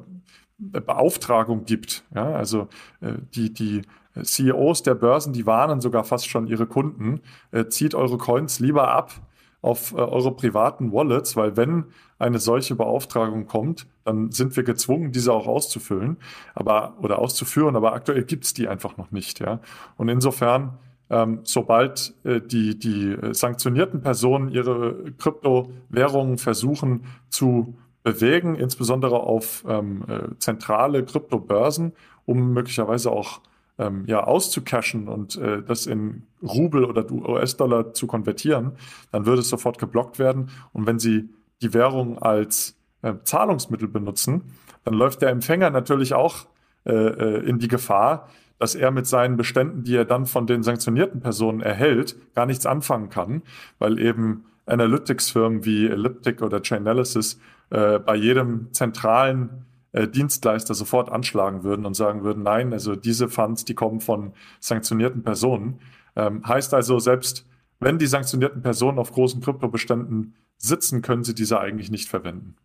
[0.58, 2.03] Beauftragung gibt.
[2.13, 2.67] Ja, also
[3.01, 3.81] äh, die, die
[4.23, 8.89] CEOs der Börsen, die warnen sogar fast schon ihre Kunden, äh, zieht eure Coins lieber
[8.91, 9.21] ab
[9.65, 11.86] auf äh, eure privaten Wallets, weil wenn
[12.19, 16.17] eine solche Beauftragung kommt, dann sind wir gezwungen, diese auch auszufüllen,
[16.54, 19.60] aber oder auszuführen, aber aktuell gibt's die einfach noch nicht, ja.
[19.97, 20.78] Und insofern,
[21.10, 29.65] ähm, sobald äh, die, die äh, sanktionierten Personen ihre Kryptowährungen versuchen zu bewegen, insbesondere auf
[29.67, 31.93] ähm, äh, zentrale Kryptobörsen,
[32.25, 33.41] um möglicherweise auch
[33.77, 38.73] ähm, ja, auszucashen und äh, das in Rubel oder US-Dollar zu konvertieren,
[39.11, 40.49] dann würde es sofort geblockt werden.
[40.73, 41.29] Und wenn Sie
[41.61, 44.43] die Währung als äh, Zahlungsmittel benutzen,
[44.83, 46.45] dann läuft der Empfänger natürlich auch
[46.85, 50.63] äh, äh, in die Gefahr, dass er mit seinen Beständen, die er dann von den
[50.63, 53.41] sanktionierten Personen erhält, gar nichts anfangen kann,
[53.79, 61.63] weil eben Analytics-Firmen wie Elliptic oder Chainalysis äh, bei jedem zentralen äh, Dienstleister sofort anschlagen
[61.63, 65.79] würden und sagen würden, nein, also diese Funds, die kommen von sanktionierten Personen.
[66.17, 67.45] Ähm, heißt also, selbst
[67.79, 72.55] wenn die sanktionierten Personen auf großen Kryptobeständen sitzen, können sie diese eigentlich nicht verwenden.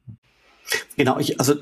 [0.96, 1.54] Genau, ich, also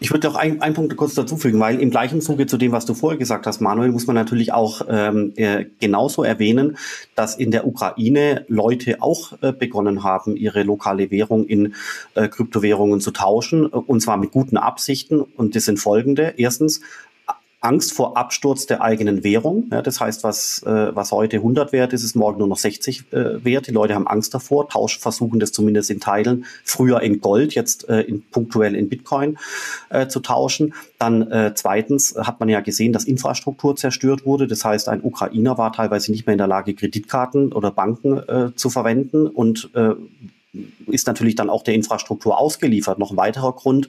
[0.00, 2.86] ich würde auch einen Punkt kurz dazu fügen, weil im gleichen Zuge zu dem, was
[2.86, 6.76] du vorher gesagt hast, Manuel, muss man natürlich auch ähm, äh, genauso erwähnen,
[7.14, 11.74] dass in der Ukraine Leute auch äh, begonnen haben, ihre lokale Währung in
[12.14, 15.20] äh, Kryptowährungen zu tauschen, und zwar mit guten Absichten.
[15.20, 16.34] Und das sind folgende.
[16.36, 16.80] Erstens,
[17.60, 19.68] Angst vor Absturz der eigenen Währung.
[19.72, 23.12] Ja, das heißt, was, äh, was heute 100 wert ist, ist morgen nur noch 60
[23.12, 23.66] äh, wert.
[23.66, 27.88] Die Leute haben Angst davor, Tausch versuchen das zumindest in Teilen, früher in Gold, jetzt
[27.88, 29.38] äh, in, punktuell in Bitcoin
[29.90, 30.74] äh, zu tauschen.
[30.98, 34.46] Dann äh, zweitens hat man ja gesehen, dass Infrastruktur zerstört wurde.
[34.46, 38.54] Das heißt, ein Ukrainer war teilweise nicht mehr in der Lage, Kreditkarten oder Banken äh,
[38.54, 39.94] zu verwenden und äh,
[40.86, 42.98] ist natürlich dann auch der Infrastruktur ausgeliefert.
[42.98, 43.88] Noch ein weiterer Grund,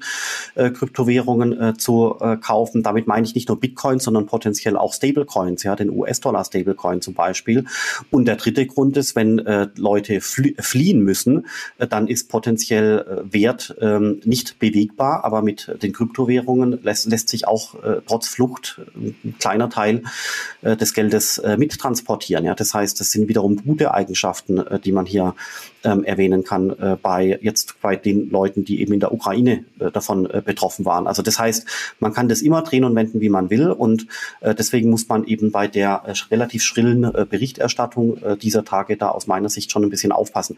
[0.56, 2.84] äh, Kryptowährungen äh, zu äh, kaufen.
[2.84, 7.66] Damit meine ich nicht nur Bitcoin, sondern potenziell auch Stablecoins, ja, den US-Dollar-Stablecoin zum Beispiel.
[8.12, 13.00] Und der dritte Grund ist, wenn äh, Leute flie fliehen müssen, äh, dann ist potenziell
[13.00, 18.28] äh, Wert ähm, nicht bewegbar, aber mit den Kryptowährungen lässt, lässt sich auch äh, trotz
[18.28, 20.04] Flucht äh, ein kleiner Teil
[20.62, 22.44] äh, des Geldes äh, mittransportieren.
[22.44, 25.36] Ja, das heißt, das sind wiederum gute Eigenschaften, äh, die man hier
[25.84, 29.92] ähm, erwähnen kann äh, bei jetzt bei den Leuten, die eben in der Ukraine äh,
[29.92, 31.08] davon äh, betroffen waren.
[31.08, 31.66] Also das heißt,
[32.00, 34.08] man kann das immer drehen und wenden, wie man will und
[34.42, 38.98] äh, deswegen muss man eben bei der äh, relativ schrillen äh, Berichterstattung äh, dieser Tage
[38.98, 40.58] da aus meiner Sicht schon ein bisschen aufpassen.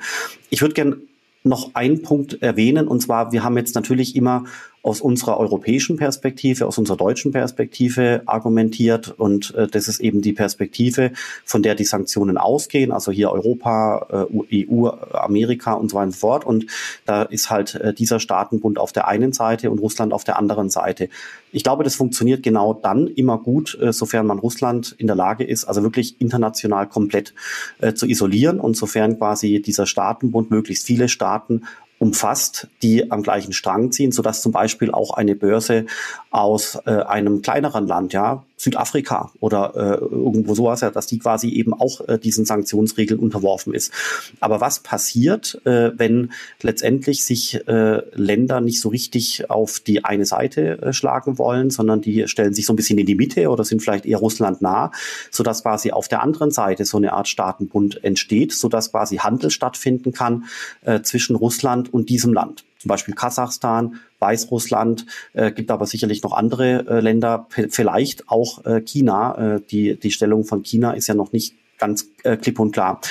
[0.50, 1.02] Ich würde gern
[1.44, 4.46] noch einen Punkt erwähnen, und zwar, wir haben jetzt natürlich immer
[4.84, 9.14] aus unserer europäischen Perspektive, aus unserer deutschen Perspektive argumentiert.
[9.18, 11.12] Und äh, das ist eben die Perspektive,
[11.46, 16.12] von der die Sanktionen ausgehen, also hier Europa, äh, EU, Amerika und so weiter und
[16.14, 16.46] so fort.
[16.46, 16.66] Und
[17.06, 20.70] da ist halt äh, dieser Staatenbund auf der einen Seite und Russland auf der anderen
[20.70, 21.10] Seite.
[21.52, 25.44] Ich glaube, das funktioniert genau dann immer gut, äh, sofern man Russland in der Lage
[25.44, 27.36] ist, also wirklich international komplett
[27.80, 31.64] äh, zu isolieren und sofern quasi dieser Staatenbund möglichst viele Staaten
[32.02, 35.86] umfasst, die am gleichen Strang ziehen, sodass zum Beispiel auch eine Börse
[36.32, 41.50] aus äh, einem kleineren Land, ja, Südafrika oder äh, irgendwo sowas, ja, dass die quasi
[41.50, 43.92] eben auch äh, diesen Sanktionsregeln unterworfen ist.
[44.40, 50.28] Aber was passiert, äh, wenn letztendlich sich äh, Länder nicht so richtig auf die eine
[50.28, 53.64] Seite äh, schlagen wollen, sondern die stellen sich so ein bisschen in die Mitte oder
[53.64, 54.92] sind vielleicht eher Russland nah,
[55.32, 60.12] sodass quasi auf der anderen Seite so eine Art Staatenbund entsteht, sodass quasi Handel stattfinden
[60.12, 60.44] kann
[60.82, 66.34] äh, zwischen Russland und diesem Land zum Beispiel Kasachstan, Weißrussland, äh, gibt aber sicherlich noch
[66.34, 69.56] andere äh, Länder, vielleicht auch äh, China.
[69.56, 73.02] Äh, die, die Stellung von China ist ja noch nicht ganz äh, klipp und klar.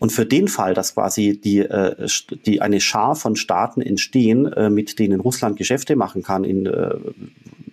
[0.00, 2.08] Und für den Fall, dass quasi die, äh,
[2.44, 6.94] die eine Schar von Staaten entstehen, äh, mit denen Russland Geschäfte machen kann in äh,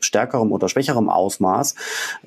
[0.04, 1.76] stärkerem oder schwächerem Ausmaß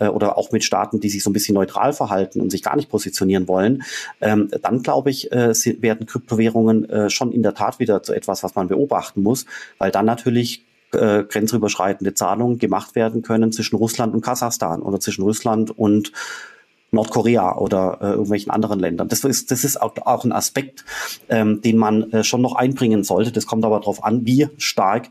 [0.00, 2.76] äh, oder auch mit Staaten, die sich so ein bisschen neutral verhalten und sich gar
[2.76, 3.82] nicht positionieren wollen,
[4.20, 8.42] ähm, dann glaube ich, äh, werden Kryptowährungen äh, schon in der Tat wieder zu etwas,
[8.42, 9.46] was man beobachten muss,
[9.78, 15.22] weil dann natürlich äh, grenzüberschreitende Zahlungen gemacht werden können zwischen Russland und Kasachstan oder zwischen
[15.22, 16.12] Russland und
[16.92, 19.08] Nordkorea oder äh, irgendwelchen anderen Ländern.
[19.08, 20.84] Das ist, das ist auch, auch ein Aspekt,
[21.28, 23.32] ähm, den man äh, schon noch einbringen sollte.
[23.32, 25.08] Das kommt aber darauf an, wie stark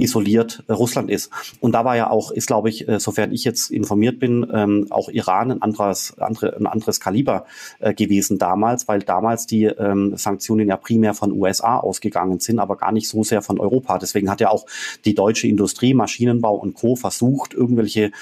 [0.00, 1.30] isoliert äh, Russland ist.
[1.60, 4.86] Und da war ja auch, ist glaube ich, äh, sofern ich jetzt informiert bin, ähm,
[4.90, 7.46] auch Iran ein anderes, andere, ein anderes Kaliber
[7.78, 12.76] äh, gewesen damals, weil damals die ähm, Sanktionen ja primär von USA ausgegangen sind, aber
[12.76, 13.98] gar nicht so sehr von Europa.
[13.98, 14.66] Deswegen hat ja auch
[15.04, 16.96] die deutsche Industrie, Maschinenbau und Co.
[16.96, 18.12] versucht, irgendwelche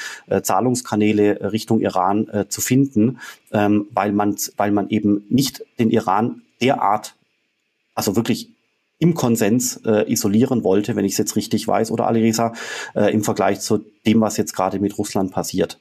[0.43, 3.19] Zahlungskanäle Richtung Iran zu finden,
[3.53, 7.15] ähm, weil man, weil man eben nicht den Iran derart,
[7.95, 8.51] also wirklich
[8.99, 12.53] im Konsens äh, isolieren wollte, wenn ich es jetzt richtig weiß, oder Alirisa,
[12.95, 15.79] äh, im Vergleich zu dem, was jetzt gerade mit Russland passiert.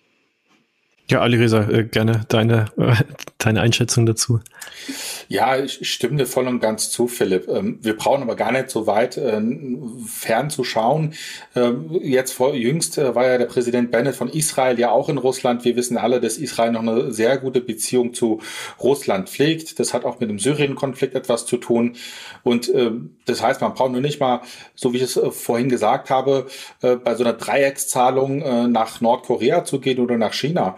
[1.09, 2.93] Ja, Alireza, äh, gerne deine, äh,
[3.37, 4.41] deine Einschätzung dazu.
[5.29, 7.47] Ja, ich stimme dir voll und ganz zu, Philipp.
[7.47, 9.41] Ähm, wir brauchen aber gar nicht so weit äh,
[10.05, 11.13] fern zu schauen.
[11.55, 15.63] Ähm, jetzt vor jüngst war ja der Präsident Bennett von Israel ja auch in Russland.
[15.63, 18.41] Wir wissen alle, dass Israel noch eine sehr gute Beziehung zu
[18.81, 19.79] Russland pflegt.
[19.79, 21.95] Das hat auch mit dem Syrien-Konflikt etwas zu tun.
[22.43, 24.41] Und ähm, das heißt, man braucht nur nicht mal,
[24.75, 26.47] so wie ich es vorhin gesagt habe,
[26.79, 30.77] bei so einer Dreieckszahlung nach Nordkorea zu gehen oder nach China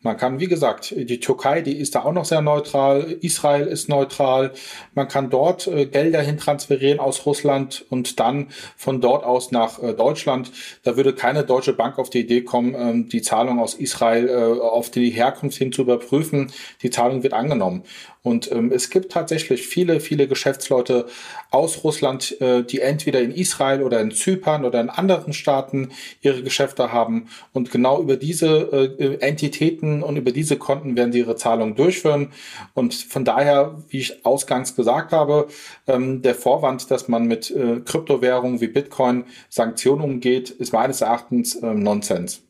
[0.00, 3.88] man kann, wie gesagt, die Türkei, die ist da auch noch sehr neutral, Israel ist
[3.88, 4.52] neutral.
[4.94, 9.82] Man kann dort äh, Gelder hin transferieren aus Russland und dann von dort aus nach
[9.82, 10.52] äh, Deutschland.
[10.84, 14.60] Da würde keine deutsche Bank auf die Idee kommen, ähm, die Zahlung aus Israel äh,
[14.60, 16.52] auf die Herkunft hin zu überprüfen.
[16.82, 17.82] Die Zahlung wird angenommen.
[18.22, 21.06] Und ähm, es gibt tatsächlich viele, viele Geschäftsleute
[21.50, 26.42] aus Russland, äh, die entweder in Israel oder in Zypern oder in anderen Staaten ihre
[26.42, 27.28] Geschäfte haben.
[27.52, 32.28] Und genau über diese äh, Entitäten und über diese Konten werden sie ihre Zahlungen durchführen.
[32.74, 35.48] Und von daher, wie ich ausgangs gesagt habe,
[35.86, 41.60] ähm, der Vorwand, dass man mit äh, Kryptowährungen wie Bitcoin Sanktionen umgeht, ist meines Erachtens
[41.62, 42.42] ähm, Nonsens.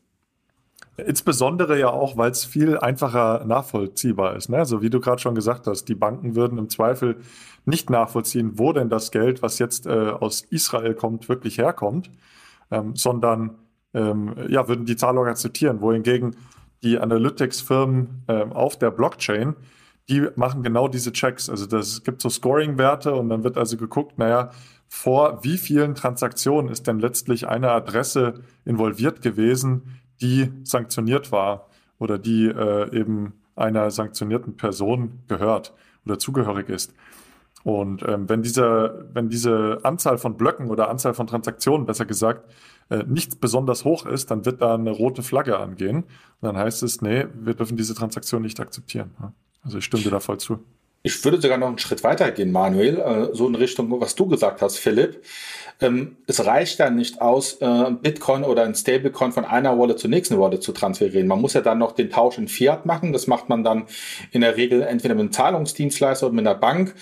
[0.97, 4.49] Insbesondere ja auch, weil es viel einfacher nachvollziehbar ist.
[4.49, 4.65] Ne?
[4.65, 7.17] So wie du gerade schon gesagt hast, die Banken würden im Zweifel
[7.65, 12.09] nicht nachvollziehen, wo denn das Geld, was jetzt äh, aus Israel kommt, wirklich herkommt,
[12.71, 13.55] ähm, sondern
[13.93, 15.81] ähm, ja, würden die Zahlung akzeptieren.
[15.81, 16.35] Wohingegen
[16.83, 19.55] die Analytics-Firmen äh, auf der Blockchain,
[20.09, 21.49] die machen genau diese Checks.
[21.49, 24.51] Also das gibt so Scoring-Werte und dann wird also geguckt, naja,
[24.87, 31.67] vor wie vielen Transaktionen ist denn letztlich eine Adresse involviert gewesen, die sanktioniert war
[31.99, 35.73] oder die äh, eben einer sanktionierten Person gehört
[36.05, 36.93] oder zugehörig ist.
[37.63, 42.49] Und ähm, wenn, diese, wenn diese Anzahl von Blöcken oder Anzahl von Transaktionen, besser gesagt,
[42.89, 46.03] äh, nicht besonders hoch ist, dann wird da eine rote Flagge angehen.
[46.03, 46.07] Und
[46.41, 49.11] dann heißt es, nee, wir dürfen diese Transaktion nicht akzeptieren.
[49.61, 50.63] Also ich stimme dir da voll zu.
[51.01, 54.27] Ich würde sogar noch einen Schritt weiter gehen, Manuel, äh, so in Richtung, was du
[54.27, 55.23] gesagt hast, Philipp.
[55.81, 60.09] Ähm, es reicht dann nicht aus, äh, Bitcoin oder ein Stablecoin von einer Wallet zur
[60.09, 61.25] nächsten Wallet zu transferieren.
[61.25, 63.13] Man muss ja dann noch den Tausch in Fiat machen.
[63.13, 63.85] Das macht man dann
[64.31, 66.95] in der Regel entweder mit einem Zahlungsdienstleister oder mit einer Bank.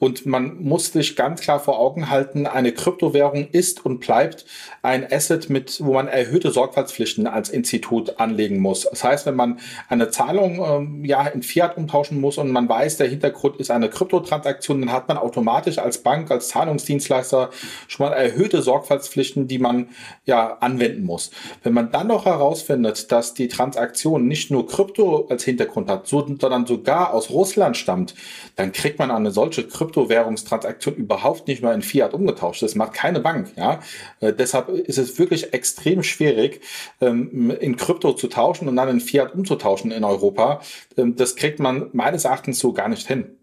[0.00, 4.46] Und man muss sich ganz klar vor Augen halten, eine Kryptowährung ist und bleibt
[4.82, 8.88] ein Asset, mit, wo man erhöhte Sorgfaltspflichten als Institut anlegen muss.
[8.90, 12.96] Das heißt, wenn man eine Zahlung ähm, ja in Fiat umtauschen muss und man weiß,
[12.96, 17.50] der Hintergrund ist eine Kryptotransaktion, dann hat man automatisch als Bank, als Zahlungsdienstleister
[17.88, 19.88] schon mal erhöhte Sorgfaltspflichten, die man
[20.24, 21.30] ja anwenden muss.
[21.62, 26.66] Wenn man dann noch herausfindet, dass die Transaktion nicht nur Krypto als Hintergrund hat, sondern
[26.66, 28.14] sogar aus Russland stammt,
[28.56, 32.62] dann kriegt man eine solche Kryptowährungstransaktion überhaupt nicht mehr in Fiat umgetauscht.
[32.62, 33.52] Das macht keine Bank.
[33.56, 33.80] Ja,
[34.20, 36.60] äh, deshalb ist es wirklich extrem schwierig,
[37.00, 40.60] ähm, in Krypto zu tauschen und dann in Fiat umzutauschen in Europa.
[40.96, 43.33] Ähm, das kriegt man meines Erachtens so gar nicht hin.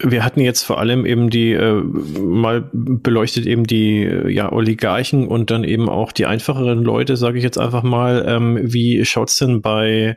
[0.00, 5.26] Wir hatten jetzt vor allem eben die, äh, mal beleuchtet eben die äh, ja, Oligarchen
[5.26, 8.24] und dann eben auch die einfacheren Leute, sage ich jetzt einfach mal.
[8.28, 10.16] Ähm, wie schaut's denn bei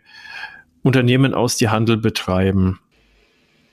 [0.84, 2.80] Unternehmen aus, die Handel betreiben?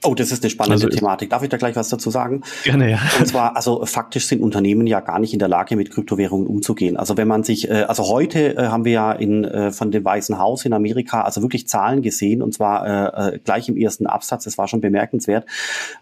[0.04, 1.30] Oh, das ist eine spannende also, Thematik.
[1.30, 2.42] Darf ich da gleich was dazu sagen?
[2.62, 3.00] Gerne, ja.
[3.18, 6.96] Und zwar, also faktisch sind Unternehmen ja gar nicht in der Lage, mit Kryptowährungen umzugehen.
[6.96, 10.04] Also wenn man sich, äh, also heute äh, haben wir ja in, äh, von dem
[10.04, 14.06] Weißen Haus in Amerika also wirklich Zahlen gesehen und zwar äh, äh gleich im ersten
[14.06, 15.46] Absatz, das war schon bemerkenswert.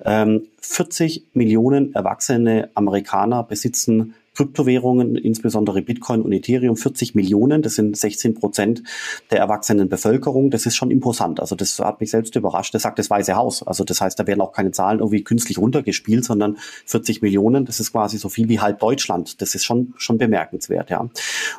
[0.05, 7.63] Ähm, 40 Millionen erwachsene Amerikaner besitzen Kryptowährungen, insbesondere Bitcoin und Ethereum, 40 Millionen.
[7.63, 8.83] Das sind 16 Prozent
[9.31, 10.51] der erwachsenen Bevölkerung.
[10.51, 11.41] Das ist schon imposant.
[11.41, 12.75] Also das hat mich selbst überrascht.
[12.75, 13.67] Das sagt das Weiße Haus.
[13.67, 17.65] Also das heißt, da werden auch keine Zahlen irgendwie künstlich runtergespielt, sondern 40 Millionen.
[17.65, 19.41] Das ist quasi so viel wie halb Deutschland.
[19.41, 21.09] Das ist schon, schon bemerkenswert, ja.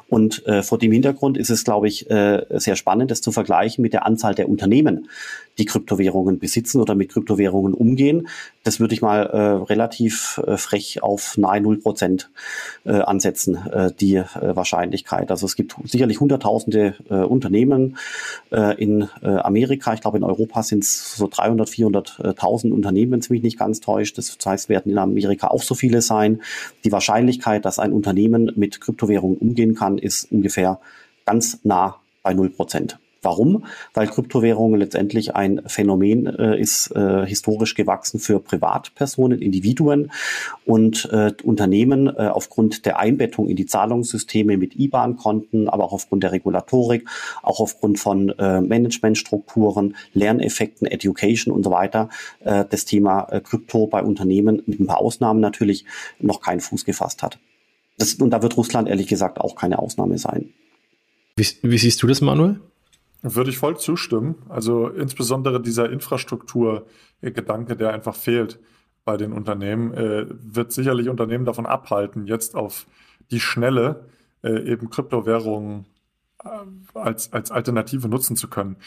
[0.08, 3.82] Und äh, vor dem Hintergrund ist es, glaube ich, äh, sehr spannend, das zu vergleichen
[3.82, 5.10] mit der Anzahl der Unternehmen,
[5.58, 8.28] die Kryptowährungen besitzen oder mit Kryptowährungen umgehen.
[8.64, 12.30] das würde ich mal äh, relativ äh, frech auf nahe null Prozent
[12.86, 14.26] äh, ansetzen, äh, die äh,
[14.56, 15.32] Wahrscheinlichkeit.
[15.32, 17.98] Also es gibt sicherlich hunderttausende äh, Unternehmen
[18.52, 19.94] äh, in äh, Amerika.
[19.94, 23.80] Ich glaube, in Europa sind es so 300, 400.000 Unternehmen, wenn es mich nicht ganz
[23.80, 24.18] täuscht.
[24.18, 26.42] Das heißt, werden in Amerika auch so viele sein.
[26.84, 30.80] Die Wahrscheinlichkeit, dass ein Unternehmen mit Kryptowährungen umgehen kann, ist ungefähr
[31.26, 33.00] ganz nah bei null Prozent.
[33.28, 33.66] Warum?
[33.94, 40.14] Weil Kryptowährungen letztendlich ein Phänomen äh, ist, äh, historisch gewachsen für Privatpersonen, Individuen
[40.66, 46.24] und äh, Unternehmen äh, aufgrund der Einbettung in die Zahlungssysteme mit IBAN-Konten, aber auch aufgrund
[46.24, 47.06] der Regulatorik,
[47.44, 52.08] auch aufgrund von äh, Managementstrukturen, Lerneffekten, Education und so weiter,
[52.46, 55.84] äh, das Thema Krypto bei Unternehmen mit ein paar Ausnahmen natürlich
[56.22, 57.40] noch keinen Fuß gefasst hat.
[57.98, 60.54] Das, und da wird Russland ehrlich gesagt auch keine Ausnahme sein.
[61.36, 62.62] Wie, wie siehst du das, Manuel?
[63.22, 64.36] Würde ich voll zustimmen.
[64.50, 68.60] Also insbesondere dieser Infrastrukturgedanke, der einfach fehlt
[69.06, 72.86] bei den Unternehmen, äh, wird sicherlich Unternehmen davon abhalten, jetzt auf
[73.32, 74.06] die Schnelle
[74.44, 75.86] äh, eben Kryptowährungen
[76.44, 76.50] äh,
[76.94, 78.78] als, als Alternative nutzen zu können.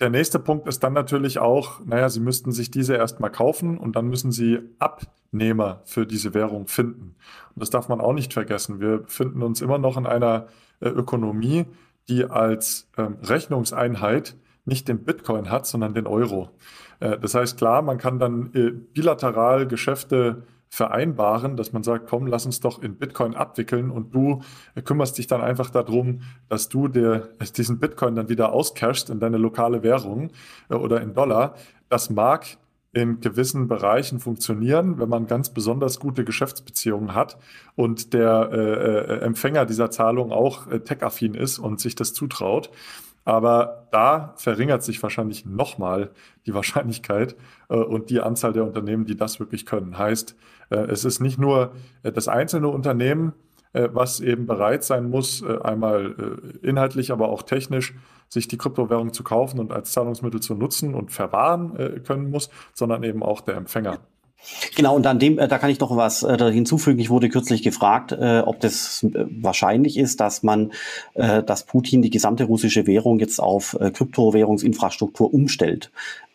[0.00, 3.96] Der nächste Punkt ist dann natürlich auch, naja, Sie müssten sich diese erstmal kaufen und
[3.96, 7.16] dann müssen Sie Abnehmer für diese Währung finden.
[7.54, 8.80] Und das darf man auch nicht vergessen.
[8.80, 10.46] Wir befinden uns immer noch in einer
[10.80, 11.66] äh, Ökonomie,
[12.08, 16.50] die als ähm, Rechnungseinheit nicht den Bitcoin hat, sondern den Euro.
[17.00, 22.28] Äh, das heißt, klar, man kann dann äh, bilateral Geschäfte vereinbaren, dass man sagt, komm,
[22.28, 24.42] lass uns doch in Bitcoin abwickeln und du
[24.76, 29.18] äh, kümmerst dich dann einfach darum, dass du dir diesen Bitcoin dann wieder auscashst in
[29.18, 30.30] deine lokale Währung
[30.68, 31.56] äh, oder in Dollar.
[31.88, 32.56] Das mag
[32.92, 37.38] in gewissen Bereichen funktionieren, wenn man ganz besonders gute Geschäftsbeziehungen hat
[37.76, 42.70] und der äh, äh, Empfänger dieser Zahlung auch äh, tech-affin ist und sich das zutraut.
[43.24, 46.10] Aber da verringert sich wahrscheinlich nochmal
[46.46, 47.36] die Wahrscheinlichkeit
[47.68, 49.96] äh, und die Anzahl der Unternehmen, die das wirklich können.
[49.96, 50.34] Heißt,
[50.70, 51.72] äh, es ist nicht nur
[52.02, 53.34] äh, das einzelne Unternehmen,
[53.72, 56.14] was eben bereit sein muss, äh, einmal
[56.62, 57.94] äh, inhaltlich, aber auch technisch
[58.28, 62.50] sich die Kryptowährung zu kaufen und als Zahlungsmittel zu nutzen und verwahren äh, können muss,
[62.74, 63.98] sondern eben auch der Empfänger.
[64.74, 66.98] Genau, und an dem, äh, da kann ich noch was äh, hinzufügen.
[66.98, 70.72] Ich wurde kürzlich gefragt, äh, ob das äh, wahrscheinlich ist, dass man,
[71.14, 75.90] äh, dass Putin die gesamte russische Währung jetzt auf äh, Kryptowährungsinfrastruktur umstellt.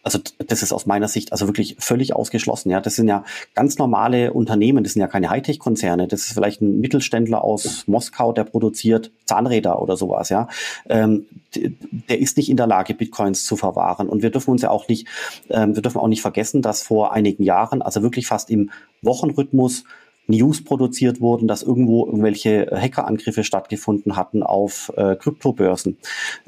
[0.06, 2.70] Also das ist aus meiner Sicht also wirklich völlig ausgeschlossen.
[2.70, 3.26] Ja, das sind ja
[3.56, 4.84] ganz normale Unternehmen.
[4.84, 6.08] Das sind ja keine Hightech-Konzerne.
[6.08, 10.30] Das ist vielleicht ein Mittelständler aus Moskau, der produziert Zahnräder oder sowas.
[10.30, 10.47] Ja,
[10.88, 11.26] ähm,
[11.56, 14.08] der ist nicht in der Lage, Bitcoins zu verwahren.
[14.08, 15.08] Und wir dürfen uns ja auch nicht,
[15.49, 18.70] ähm, wir dürfen auch nicht vergessen, dass vor einigen Jahren, also wirklich fast im
[19.01, 19.86] Wochenrhythmus
[20.28, 25.97] News produziert wurden, dass irgendwo irgendwelche Hackerangriffe stattgefunden hatten auf äh, Kryptobörsen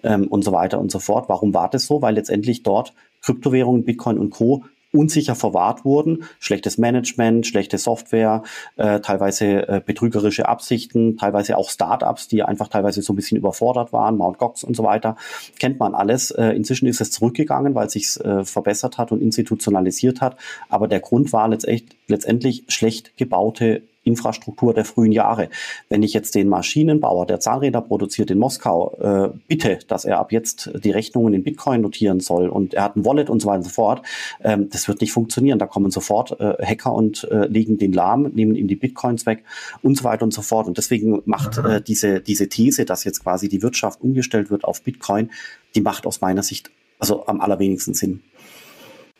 [0.03, 1.29] ähm, und so weiter und so fort.
[1.29, 2.01] Warum war das so?
[2.01, 8.43] Weil letztendlich dort Kryptowährungen, Bitcoin und Co unsicher verwahrt wurden, schlechtes Management, schlechte Software,
[8.77, 13.91] äh, teilweise äh, betrügerische Absichten, teilweise auch Startups, die einfach teilweise so ein bisschen überfordert
[13.93, 14.37] waren, Mt.
[14.37, 15.17] Gox und so weiter,
[15.59, 16.31] kennt man alles.
[16.31, 20.37] Äh, inzwischen ist es zurückgegangen, weil es sich äh, verbessert hat und institutionalisiert hat,
[20.69, 25.49] aber der Grund war letztendlich, letztendlich schlecht gebaute Infrastruktur der frühen Jahre.
[25.89, 30.31] Wenn ich jetzt den Maschinenbauer, der Zahnräder produziert in Moskau, äh, bitte, dass er ab
[30.31, 33.57] jetzt die Rechnungen in Bitcoin notieren soll und er hat ein Wallet und so weiter
[33.57, 34.01] und so fort,
[34.43, 35.59] ähm, das wird nicht funktionieren.
[35.59, 39.43] Da kommen sofort äh, Hacker und äh, legen den lahm, nehmen ihm die Bitcoins weg
[39.81, 40.67] und so weiter und so fort.
[40.67, 44.81] Und deswegen macht äh, diese, diese These, dass jetzt quasi die Wirtschaft umgestellt wird auf
[44.81, 45.31] Bitcoin,
[45.75, 48.21] die macht aus meiner Sicht also am allerwenigsten Sinn.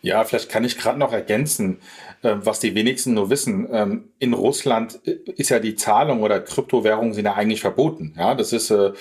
[0.02, 1.80] Ja, vielleicht kann ich gerade noch ergänzen,
[2.22, 3.68] äh, was die wenigsten nur wissen.
[3.72, 8.14] Ähm, in Russland äh, ist ja die Zahlung oder Kryptowährungen sind ja eigentlich verboten.
[8.18, 8.92] Ja, das ist äh,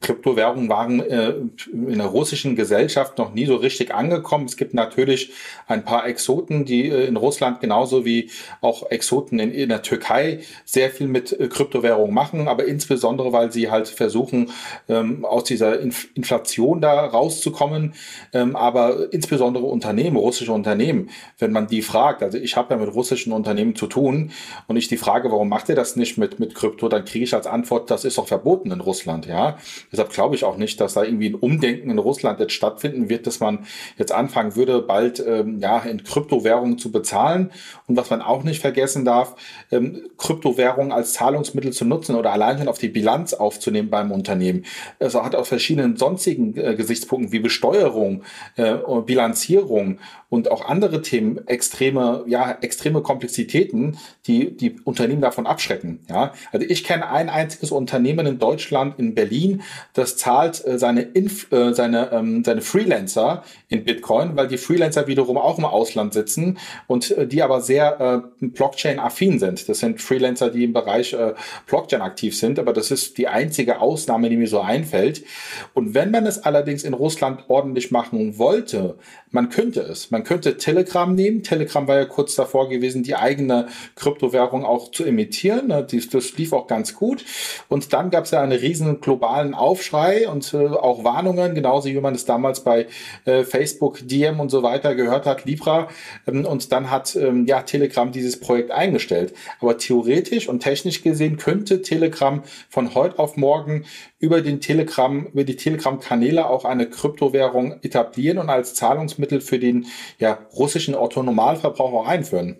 [0.00, 1.34] Kryptowährungen waren äh,
[1.72, 4.44] in der russischen Gesellschaft noch nie so richtig angekommen.
[4.44, 5.32] Es gibt natürlich
[5.66, 8.30] ein paar Exoten, die äh, in Russland genauso wie
[8.60, 13.52] auch Exoten in, in der Türkei sehr viel mit äh, Kryptowährungen machen, aber insbesondere weil
[13.52, 14.50] sie halt versuchen
[14.88, 17.94] ähm, aus dieser Inf Inflation da rauszukommen,
[18.32, 22.94] ähm, aber insbesondere Unternehmen, russische Unternehmen, wenn man die fragt, also ich habe ja mit
[22.94, 24.30] russischen Unternehmen zu tun
[24.66, 27.34] und ich die Frage, warum macht ihr das nicht mit mit Krypto, dann kriege ich
[27.34, 29.26] als Antwort, das ist doch verboten in Russland.
[29.26, 29.58] Ja,
[29.90, 33.26] deshalb glaube ich auch nicht, dass da irgendwie ein Umdenken in Russland jetzt stattfinden wird,
[33.26, 37.50] dass man jetzt anfangen würde, bald ähm, ja in Kryptowährungen zu bezahlen.
[37.86, 39.36] Und was man auch nicht vergessen darf,
[39.70, 44.64] ähm, Kryptowährungen als Zahlungsmittel zu nutzen oder allein schon auf die Bilanz aufzunehmen beim Unternehmen.
[44.98, 48.22] Es also hat auch verschiedenen sonstigen äh, Gesichtspunkten wie Besteuerung,
[48.56, 49.98] äh, Bilanzierung Regulierung
[50.30, 56.00] und auch andere Themen extreme, ja, extreme Komplexitäten, die die Unternehmen davon abschrecken.
[56.08, 59.62] Ja, also ich kenne ein einziges Unternehmen in Deutschland, in Berlin,
[59.94, 65.06] das zahlt äh, seine, Inf äh, seine, ähm, seine Freelancer in Bitcoin, weil die Freelancer
[65.06, 69.68] wiederum auch im Ausland sitzen und äh, die aber sehr äh, Blockchain-affin sind.
[69.68, 71.32] Das sind Freelancer, die im Bereich äh,
[71.66, 75.24] Blockchain aktiv sind, aber das ist die einzige Ausnahme, die mir so einfällt.
[75.72, 78.98] Und wenn man es allerdings in Russland ordentlich machen wollte,
[79.30, 80.10] man könnte es.
[80.10, 81.42] Man könnte Telegram nehmen.
[81.42, 85.68] Telegram war ja kurz davor gewesen, die eigene Kryptowährung auch zu emittieren.
[85.68, 87.24] Das lief auch ganz gut.
[87.68, 92.00] Und dann gab es ja einen riesen globalen Aufschrei und äh, auch Warnungen, genauso wie
[92.00, 92.86] man es damals bei
[93.24, 95.88] äh, Facebook, Diem und so weiter gehört hat, Libra.
[96.26, 99.34] Ähm, und dann hat ähm, ja Telegram dieses Projekt eingestellt.
[99.60, 103.84] Aber theoretisch und technisch gesehen könnte Telegram von heute auf morgen
[104.18, 109.86] über den Telegram, über die Telegram-Kanäle auch eine Kryptowährung etablieren und als Zahlungsmittel für den
[110.18, 112.56] ja, russischen Autonomalverbraucher einführen.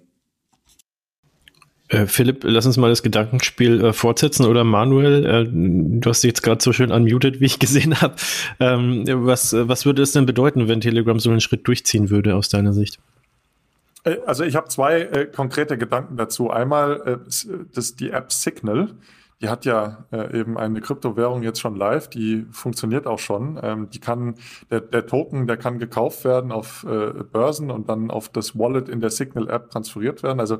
[1.89, 6.29] Äh, Philipp, lass uns mal das Gedankenspiel äh, fortsetzen oder Manuel, äh, du hast dich
[6.29, 8.15] jetzt gerade so schön unmuted, wie ich gesehen habe.
[8.61, 12.51] Ähm, was, was würde es denn bedeuten, wenn Telegram so einen Schritt durchziehen würde aus
[12.51, 12.99] deiner Sicht?
[14.05, 16.51] Äh, also ich habe zwei äh, konkrete Gedanken dazu.
[16.51, 17.17] Einmal äh,
[17.75, 18.91] das, die App Signal
[19.41, 23.59] die hat ja äh, eben eine Kryptowährung jetzt schon live, die funktioniert auch schon.
[23.63, 24.35] Ähm, die kann,
[24.71, 28.89] der, der Token, der kann gekauft werden auf äh, Börsen und dann auf das Wallet
[28.89, 30.41] in der Signal-App transferiert werden.
[30.41, 30.59] Also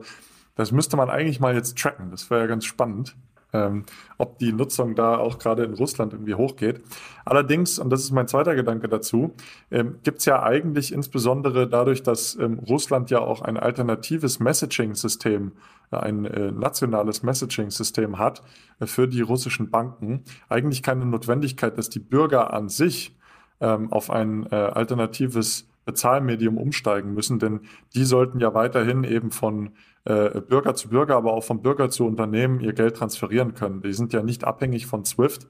[0.55, 2.11] das müsste man eigentlich mal jetzt tracken.
[2.11, 3.17] Das wäre ja ganz spannend,
[3.53, 3.85] ähm,
[4.17, 6.81] ob die Nutzung da auch gerade in Russland irgendwie hochgeht.
[7.25, 9.35] Allerdings, und das ist mein zweiter Gedanke dazu,
[9.71, 15.53] ähm, gibt es ja eigentlich insbesondere dadurch, dass ähm, Russland ja auch ein alternatives Messaging-System
[15.91, 18.43] ein äh, nationales Messaging-System hat
[18.81, 23.17] äh, für die russischen Banken, eigentlich keine Notwendigkeit, dass die Bürger an sich
[23.61, 27.61] ähm, auf ein äh, alternatives Bezahlmedium umsteigen müssen, denn
[27.95, 29.71] die sollten ja weiterhin eben von
[30.05, 33.83] Bürger zu Bürger, aber auch von Bürger zu Unternehmen ihr Geld transferieren können.
[33.83, 35.49] Die sind ja nicht abhängig von SWIFT,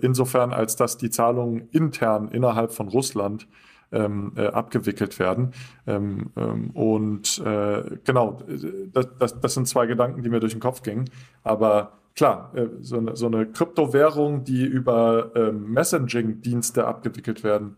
[0.00, 3.48] insofern als dass die Zahlungen intern innerhalb von Russland
[3.92, 5.52] ähm, äh, abgewickelt werden.
[5.86, 8.38] Ähm, ähm, und äh, genau,
[8.92, 11.10] das, das, das sind zwei Gedanken, die mir durch den Kopf gingen.
[11.42, 17.76] Aber klar, äh, so, eine, so eine Kryptowährung, die über ähm, Messaging-Dienste abgewickelt werden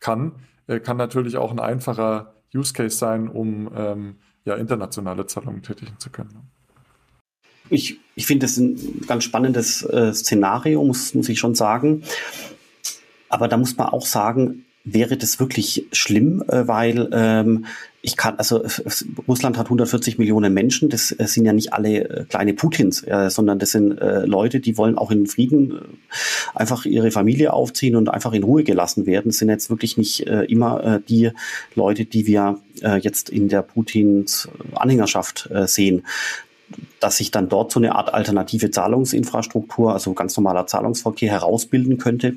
[0.00, 0.32] kann,
[0.66, 5.98] äh, kann natürlich auch ein einfacher Use Case sein, um ähm, ja, internationale Zahlungen tätigen
[5.98, 6.50] zu können.
[7.68, 12.04] Ich, ich finde das ein ganz spannendes äh, Szenario, muss, muss ich schon sagen.
[13.28, 17.66] Aber da muss man auch sagen, wäre das wirklich schlimm, äh, weil ähm,
[18.02, 18.64] ich kann, also
[19.26, 23.28] Russland hat 140 Millionen Menschen, das äh, sind ja nicht alle äh, kleine Putins, äh,
[23.30, 25.78] sondern das sind äh, Leute, die wollen auch in Frieden äh,
[26.54, 29.30] einfach ihre Familie aufziehen und einfach in Ruhe gelassen werden.
[29.30, 31.32] Das sind jetzt wirklich nicht äh, immer äh, die
[31.74, 36.04] Leute, die wir äh, jetzt in der Putins Anhängerschaft äh, sehen
[37.00, 42.36] dass sich dann dort so eine Art alternative Zahlungsinfrastruktur, also ganz normaler Zahlungsverkehr herausbilden könnte.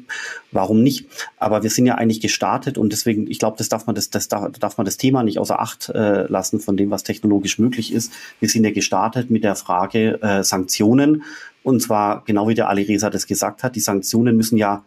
[0.52, 1.08] Warum nicht?
[1.38, 4.28] Aber wir sind ja eigentlich gestartet und deswegen, ich glaube, das darf man das, das
[4.28, 8.12] darf man das Thema nicht außer Acht äh, lassen von dem, was technologisch möglich ist.
[8.40, 11.24] Wir sind ja gestartet mit der Frage äh, Sanktionen
[11.64, 13.76] und zwar genau wie der Ali Reza das gesagt hat.
[13.76, 14.84] Die Sanktionen müssen ja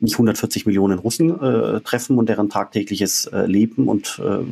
[0.00, 4.44] nicht 140 Millionen Russen äh, treffen und deren tagtägliches äh, Leben und äh,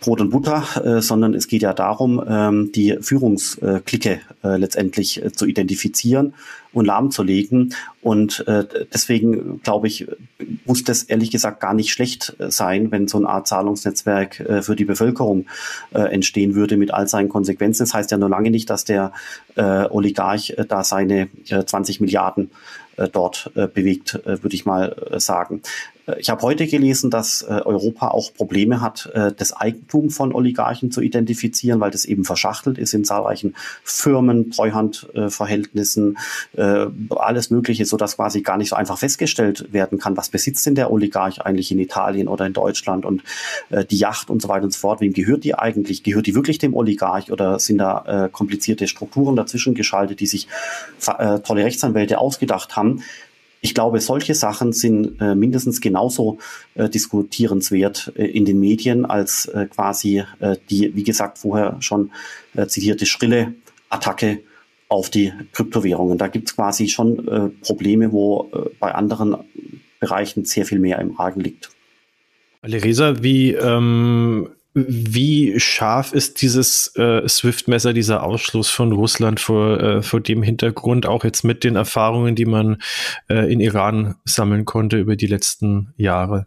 [0.00, 5.32] Brot und Butter, äh, sondern es geht ja darum, ähm, die Führungsklicke äh, letztendlich äh,
[5.32, 6.34] zu identifizieren
[6.72, 7.74] und lahmzulegen.
[8.00, 10.06] Und äh, deswegen glaube ich,
[10.64, 14.62] muss das ehrlich gesagt gar nicht schlecht äh, sein, wenn so eine Art Zahlungsnetzwerk äh,
[14.62, 15.46] für die Bevölkerung
[15.92, 17.82] äh, entstehen würde mit all seinen Konsequenzen.
[17.82, 19.12] Das heißt ja nur lange nicht, dass der
[19.56, 22.50] äh, Oligarch äh, da seine äh, 20 Milliarden
[22.96, 25.62] äh, dort äh, bewegt, würde ich mal sagen.
[26.18, 30.90] Ich habe heute gelesen, dass äh, Europa auch Probleme hat, äh, das Eigentum von Oligarchen
[30.90, 33.54] zu identifizieren, weil das eben verschachtelt ist in zahlreichen
[33.84, 36.18] Firmen, Treuhandverhältnissen,
[36.56, 40.66] äh, alles Mögliche, so dass quasi gar nicht so einfach festgestellt werden kann, was besitzt
[40.66, 43.22] denn der Oligarch eigentlich in Italien oder in Deutschland und
[43.90, 45.00] die Yacht und so weiter und so fort.
[45.00, 46.02] Wem gehört die eigentlich?
[46.02, 50.48] Gehört die wirklich dem Oligarch oder sind da komplizierte Strukturen dazwischen geschaltet, die sich
[50.98, 53.02] tolle Rechtsanwälte ausgedacht haben?
[53.62, 56.38] Ich glaube, solche Sachen sind äh, mindestens genauso
[56.74, 62.10] äh, diskutierenswert äh, in den Medien als äh, quasi äh, die, wie gesagt, vorher schon
[62.54, 63.54] äh, zitierte schrille
[63.90, 64.40] Attacke
[64.88, 66.18] auf die Kryptowährungen.
[66.18, 68.50] Da gibt es quasi schon Probleme, wo
[68.80, 69.36] bei anderen
[70.00, 71.70] Bereichen sehr viel mehr im Argen liegt.
[72.62, 80.02] Aleresa, wie ähm, wie scharf ist dieses äh, SWIFT-Messer, dieser Ausschluss von Russland vor, äh,
[80.02, 82.80] vor dem Hintergrund, auch jetzt mit den Erfahrungen, die man
[83.28, 86.46] äh, in Iran sammeln konnte über die letzten Jahre?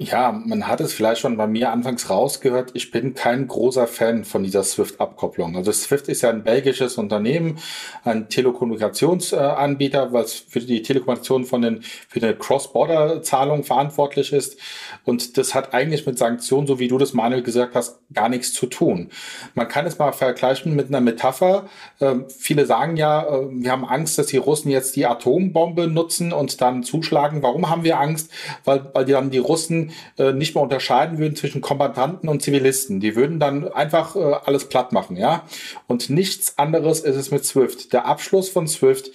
[0.00, 2.70] Ja, man hat es vielleicht schon bei mir anfangs rausgehört.
[2.74, 5.56] Ich bin kein großer Fan von dieser SWIFT-Abkopplung.
[5.56, 7.58] Also SWIFT ist ja ein belgisches Unternehmen,
[8.04, 14.56] ein Telekommunikationsanbieter, was für die Telekommunikation von den, für eine Cross-Border-Zahlung verantwortlich ist.
[15.04, 18.52] Und das hat eigentlich mit Sanktionen, so wie du das Manuel gesagt hast, gar nichts
[18.52, 19.10] zu tun.
[19.56, 21.68] Man kann es mal vergleichen mit einer Metapher.
[22.00, 26.32] Ähm, viele sagen ja, äh, wir haben Angst, dass die Russen jetzt die Atombombe nutzen
[26.32, 27.42] und dann zuschlagen.
[27.42, 28.30] Warum haben wir Angst?
[28.64, 29.87] Weil, weil die dann die Russen
[30.18, 33.00] äh, nicht mehr unterscheiden würden zwischen Kombattanten und Zivilisten.
[33.00, 35.44] Die würden dann einfach äh, alles platt machen, ja.
[35.86, 37.92] Und nichts anderes ist es mit SWIFT.
[37.92, 39.12] Der Abschluss von SWIFT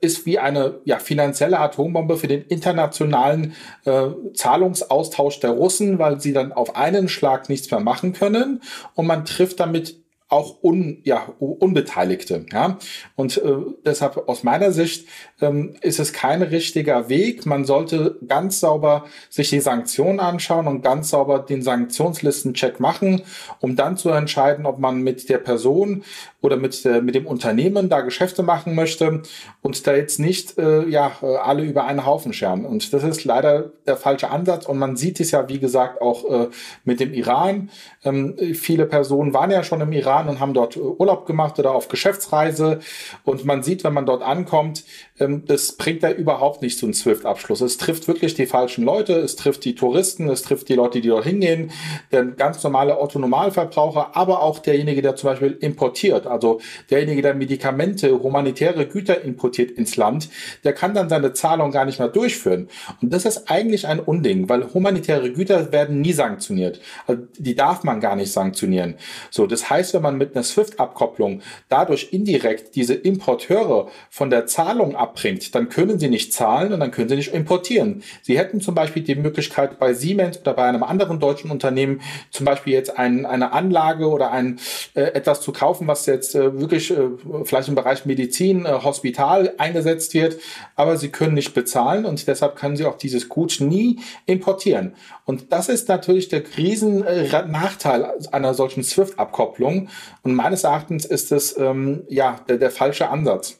[0.00, 3.54] ist wie eine ja, finanzielle Atombombe für den internationalen
[3.84, 8.62] äh, Zahlungsaustausch der Russen, weil sie dann auf einen Schlag nichts mehr machen können
[8.94, 9.96] und man trifft damit
[10.28, 12.46] auch un, ja, Unbeteiligte.
[12.52, 12.78] Ja?
[13.14, 13.54] Und äh,
[13.84, 15.06] deshalb aus meiner Sicht
[15.40, 17.44] ähm, ist es kein richtiger Weg.
[17.46, 23.22] Man sollte ganz sauber sich die Sanktionen anschauen und ganz sauber den Sanktionslistencheck machen,
[23.60, 26.04] um dann zu entscheiden, ob man mit der Person
[26.46, 29.22] oder mit, der, mit dem Unternehmen da Geschäfte machen möchte
[29.62, 32.64] und da jetzt nicht äh, ja, äh, alle über einen Haufen scheren.
[32.64, 34.64] Und das ist leider der falsche Ansatz.
[34.66, 36.48] Und man sieht es ja, wie gesagt, auch äh,
[36.84, 37.70] mit dem Iran.
[38.04, 41.72] Ähm, viele Personen waren ja schon im Iran und haben dort äh, Urlaub gemacht oder
[41.72, 42.78] auf Geschäftsreise.
[43.24, 44.84] Und man sieht, wenn man dort ankommt,
[45.18, 47.60] ähm, das bringt da überhaupt nicht zu einem SWIFT-Abschluss.
[47.60, 51.08] Es trifft wirklich die falschen Leute, es trifft die Touristen, es trifft die Leute, die
[51.08, 51.70] dort hingehen,
[52.12, 56.60] der ganz normale Otto-Normalverbraucher, aber auch derjenige, der zum Beispiel importiert, also
[56.90, 60.28] derjenige, der Medikamente, humanitäre Güter importiert ins Land,
[60.64, 62.68] der kann dann seine Zahlung gar nicht mehr durchführen.
[63.02, 66.80] Und das ist eigentlich ein Unding, weil humanitäre Güter werden nie sanktioniert.
[67.06, 68.94] Also die darf man gar nicht sanktionieren.
[69.30, 74.96] So, das heißt, wenn man mit einer SWIFT-Abkopplung dadurch indirekt diese Importeure von der Zahlung
[75.16, 78.02] abbringt, dann können sie nicht zahlen und dann können sie nicht importieren.
[78.22, 82.44] Sie hätten zum Beispiel die Möglichkeit bei Siemens oder bei einem anderen deutschen Unternehmen zum
[82.44, 84.58] Beispiel jetzt ein, eine Anlage oder ein
[84.94, 87.08] äh, etwas zu kaufen, was jetzt äh, wirklich äh,
[87.44, 90.36] vielleicht im Bereich Medizin, äh, Hospital eingesetzt wird,
[90.74, 94.94] aber sie können nicht bezahlen und deshalb können sie auch dieses Gut nie importieren.
[95.24, 99.88] Und das ist natürlich der Riesen-Nachteil äh, einer solchen SWIFT-Abkopplung.
[100.22, 103.58] Und meines Erachtens ist es ähm, ja der, der falsche Ansatz.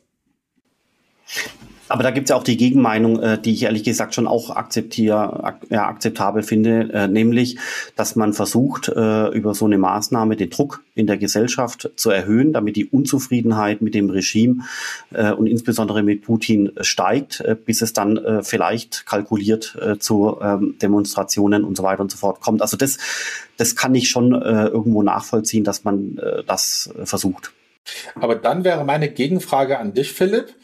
[1.88, 4.50] Aber da gibt es ja auch die Gegenmeinung, äh, die ich ehrlich gesagt schon auch
[4.50, 7.58] akzeptiere, ak ja, akzeptabel finde, äh, nämlich,
[7.94, 12.52] dass man versucht, äh, über so eine Maßnahme den Druck in der Gesellschaft zu erhöhen,
[12.52, 14.64] damit die Unzufriedenheit mit dem Regime
[15.12, 20.38] äh, und insbesondere mit Putin steigt, äh, bis es dann äh, vielleicht kalkuliert äh, zu
[20.42, 22.62] ähm, Demonstrationen und so weiter und so fort kommt.
[22.62, 22.98] Also das,
[23.58, 27.52] das kann ich schon äh, irgendwo nachvollziehen, dass man äh, das äh, versucht.
[28.16, 30.56] Aber dann wäre meine Gegenfrage an dich, Philipp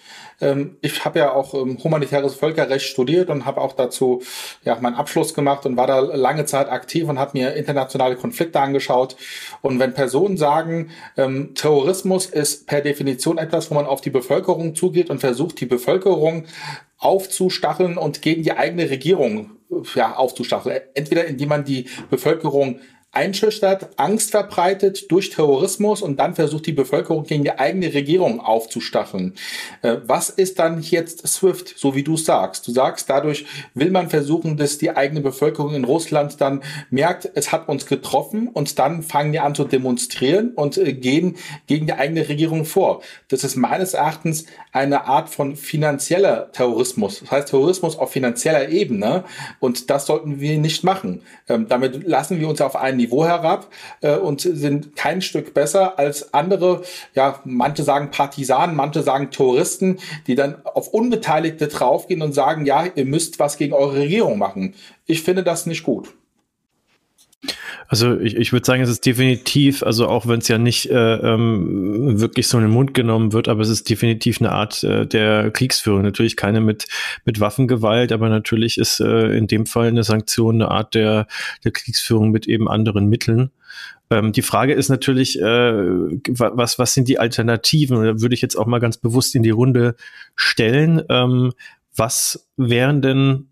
[0.42, 4.22] ähm, ich habe ja auch ähm, humanitäres Völkerrecht studiert und habe auch dazu
[4.64, 8.60] ja meinen Abschluss gemacht und war da lange Zeit aktiv und habe mir internationale Konflikte
[8.60, 9.16] angeschaut.
[9.62, 14.74] Und wenn Personen sagen, ähm, Terrorismus ist per Definition etwas, wo man auf die Bevölkerung
[14.74, 16.44] zugeht und versucht, die Bevölkerung
[16.98, 19.52] aufzustacheln und gegen die eigene Regierung
[19.94, 20.80] ja, aufzustacheln.
[20.94, 22.80] Entweder indem man die Bevölkerung
[23.12, 29.34] einschüchtert, Angst verbreitet durch Terrorismus und dann versucht die Bevölkerung gegen die eigene Regierung aufzustacheln.
[29.82, 32.66] Äh, was ist dann jetzt SWIFT, so wie du sagst?
[32.66, 33.44] Du sagst, dadurch
[33.74, 38.48] will man versuchen, dass die eigene Bevölkerung in Russland dann merkt, es hat uns getroffen
[38.48, 41.36] und dann fangen die an zu demonstrieren und äh, gehen
[41.66, 43.02] gegen die eigene Regierung vor.
[43.28, 47.20] Das ist meines Erachtens eine Art von finanzieller Terrorismus.
[47.20, 49.24] Das heißt Terrorismus auf finanzieller Ebene
[49.60, 51.20] und das sollten wir nicht machen.
[51.46, 53.68] Ähm, damit lassen wir uns auf einen Niveau herab
[54.00, 56.82] äh, und sind kein Stück besser als andere,
[57.14, 62.84] ja, manche sagen Partisanen, manche sagen Touristen, die dann auf Unbeteiligte draufgehen und sagen, ja,
[62.94, 64.74] ihr müsst was gegen eure Regierung machen.
[65.06, 66.14] Ich finde das nicht gut.
[67.92, 71.16] Also ich, ich würde sagen, es ist definitiv, also auch wenn es ja nicht äh,
[71.16, 75.06] ähm, wirklich so in den Mund genommen wird, aber es ist definitiv eine Art äh,
[75.06, 76.00] der Kriegsführung.
[76.00, 76.88] Natürlich keine mit,
[77.26, 81.26] mit Waffengewalt, aber natürlich ist äh, in dem Fall eine Sanktion eine Art der,
[81.64, 83.50] der Kriegsführung mit eben anderen Mitteln.
[84.08, 88.02] Ähm, die Frage ist natürlich, äh, was, was sind die Alternativen?
[88.02, 89.96] Da würde ich jetzt auch mal ganz bewusst in die Runde
[90.34, 91.02] stellen.
[91.10, 91.52] Ähm,
[91.94, 93.51] was wären denn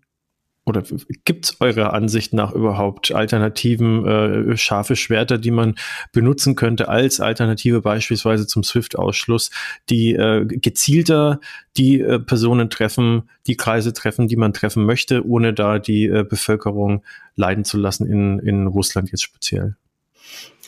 [0.65, 0.83] oder
[1.25, 5.75] gibt es eurer Ansicht nach überhaupt Alternativen, äh, scharfe Schwerter, die man
[6.11, 9.49] benutzen könnte als Alternative beispielsweise zum SWIFT-Ausschluss,
[9.89, 11.39] die äh, gezielter
[11.77, 16.23] die äh, Personen treffen, die Kreise treffen, die man treffen möchte, ohne da die äh,
[16.27, 17.03] Bevölkerung
[17.35, 19.75] leiden zu lassen, in, in Russland jetzt speziell?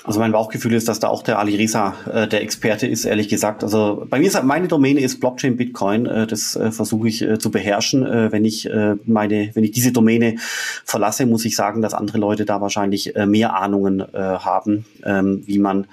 [0.06, 3.30] Also mein Bauchgefühl ist, dass da auch der Ali Reza äh, der Experte ist, ehrlich
[3.30, 3.64] gesagt.
[3.64, 6.06] Also bei mir ist meine Domäne ist Blockchain Bitcoin.
[6.06, 8.06] Äh, das äh, versuche ich äh, zu beherrschen.
[8.06, 10.36] Äh, wenn ich äh, meine, wenn ich diese Domäne
[10.84, 15.43] verlasse, muss ich sagen, dass andere Leute da wahrscheinlich äh, mehr Ahnungen äh, haben, ähm,
[15.45, 15.88] wie man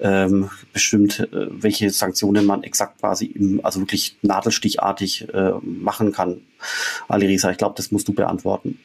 [0.00, 6.40] ähm, bestimmt, äh, welche Sanktionen man exakt quasi im, also wirklich nadelstichartig äh, machen kann.
[7.08, 8.78] Ali Reza, ich glaube, das musst du beantworten.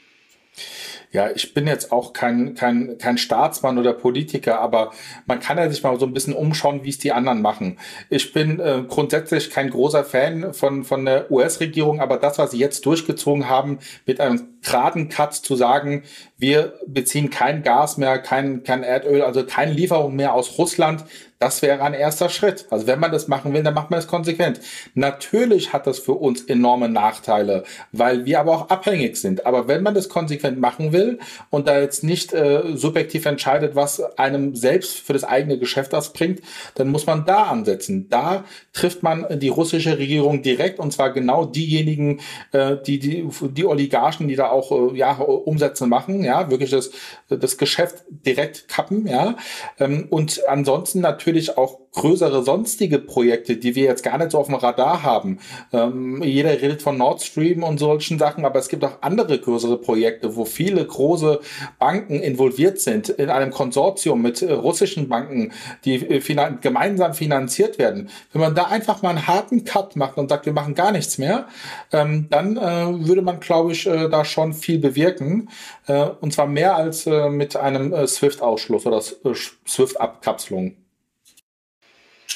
[1.16, 4.92] Ja, ich bin jetzt auch kein, kein, kein Staatsmann oder Politiker, aber
[5.26, 7.80] man kann ja sich mal so ein bisschen umschauen, wie es die anderen machen.
[8.10, 12.58] Ich bin äh, grundsätzlich kein großer Fan von, von der US-Regierung, aber das, was sie
[12.58, 16.04] jetzt durchgezogen haben, mit einem geraden Cut zu sagen,
[16.38, 21.06] wir beziehen kein Gas mehr, kein, kein Erdöl, also keine Lieferung mehr aus Russland,
[21.46, 22.66] das wäre ein erster Schritt.
[22.72, 24.60] Also wenn man das machen will, dann macht man es konsequent.
[24.96, 29.46] Natürlich hat das für uns enorme Nachteile, weil wir aber auch abhängig sind.
[29.46, 31.20] Aber wenn man das konsequent machen will
[31.52, 36.14] und da jetzt nicht äh, subjektiv entscheidet, was einem selbst für das eigene Geschäft das
[36.14, 36.42] bringt,
[36.74, 38.10] dann muss man da ansetzen.
[38.10, 42.22] Da trifft man die russische Regierung direkt und zwar genau diejenigen,
[42.54, 46.90] äh, die, die, die Oligarchen, die da auch äh, ja, Umsätze machen, ja, wirklich das,
[47.30, 49.36] das Geschäft direkt kappen, ja.
[49.80, 54.40] Ähm, und ansonsten natürlich natürlich auch größere sonstige Projekte, die wir jetzt gar nicht so
[54.40, 55.40] auf dem Radar haben.
[55.72, 59.78] Ähm, jeder redet von Nord Stream und solchen Sachen, aber es gibt auch andere größere
[59.78, 61.40] Projekte, wo viele große
[61.80, 65.52] Banken involviert sind in einem Konsortium mit äh, russischen Banken,
[65.86, 68.10] die äh, finan gemeinsam finanziert werden.
[68.32, 71.18] Wenn man da einfach mal einen harten Cut macht und sagt, wir machen gar nichts
[71.18, 71.48] mehr,
[71.92, 75.50] ähm, dann äh, würde man, glaube ich, äh, da schon viel bewirken.
[75.88, 80.76] Äh, und zwar mehr als äh, mit einem SWIFT-Ausschluss oder SWIFT-Abkapselung.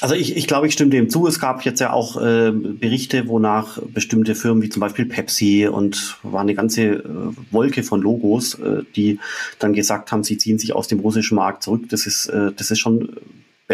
[0.00, 1.26] Also ich, ich glaube, ich stimme dem zu.
[1.26, 6.16] Es gab jetzt ja auch äh, Berichte, wonach bestimmte Firmen wie zum Beispiel Pepsi und
[6.22, 7.02] war eine ganze äh,
[7.50, 9.18] Wolke von Logos, äh, die
[9.58, 11.84] dann gesagt haben, sie ziehen sich aus dem russischen Markt zurück.
[11.90, 13.16] Das ist, äh, das ist schon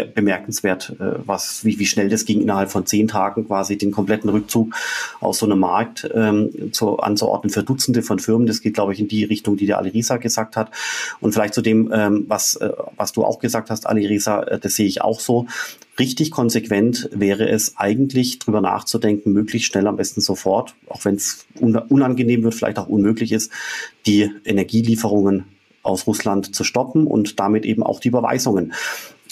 [0.05, 4.29] bemerkenswert, äh, was, wie, wie schnell das ging, innerhalb von zehn Tagen quasi den kompletten
[4.29, 4.75] Rückzug
[5.19, 8.47] aus so einem Markt ähm, zu, anzuordnen für Dutzende von Firmen.
[8.47, 10.71] Das geht, glaube ich, in die Richtung, die der Alirisa gesagt hat.
[11.19, 14.75] Und vielleicht zu dem, ähm, was, äh, was du auch gesagt hast, Alirisa, äh, das
[14.75, 15.47] sehe ich auch so.
[15.99, 21.47] Richtig konsequent wäre es eigentlich, drüber nachzudenken, möglichst schnell, am besten sofort, auch wenn es
[21.59, 23.51] unangenehm wird, vielleicht auch unmöglich ist,
[24.05, 25.45] die Energielieferungen
[25.87, 28.73] aus Russland zu stoppen und damit eben auch die Überweisungen.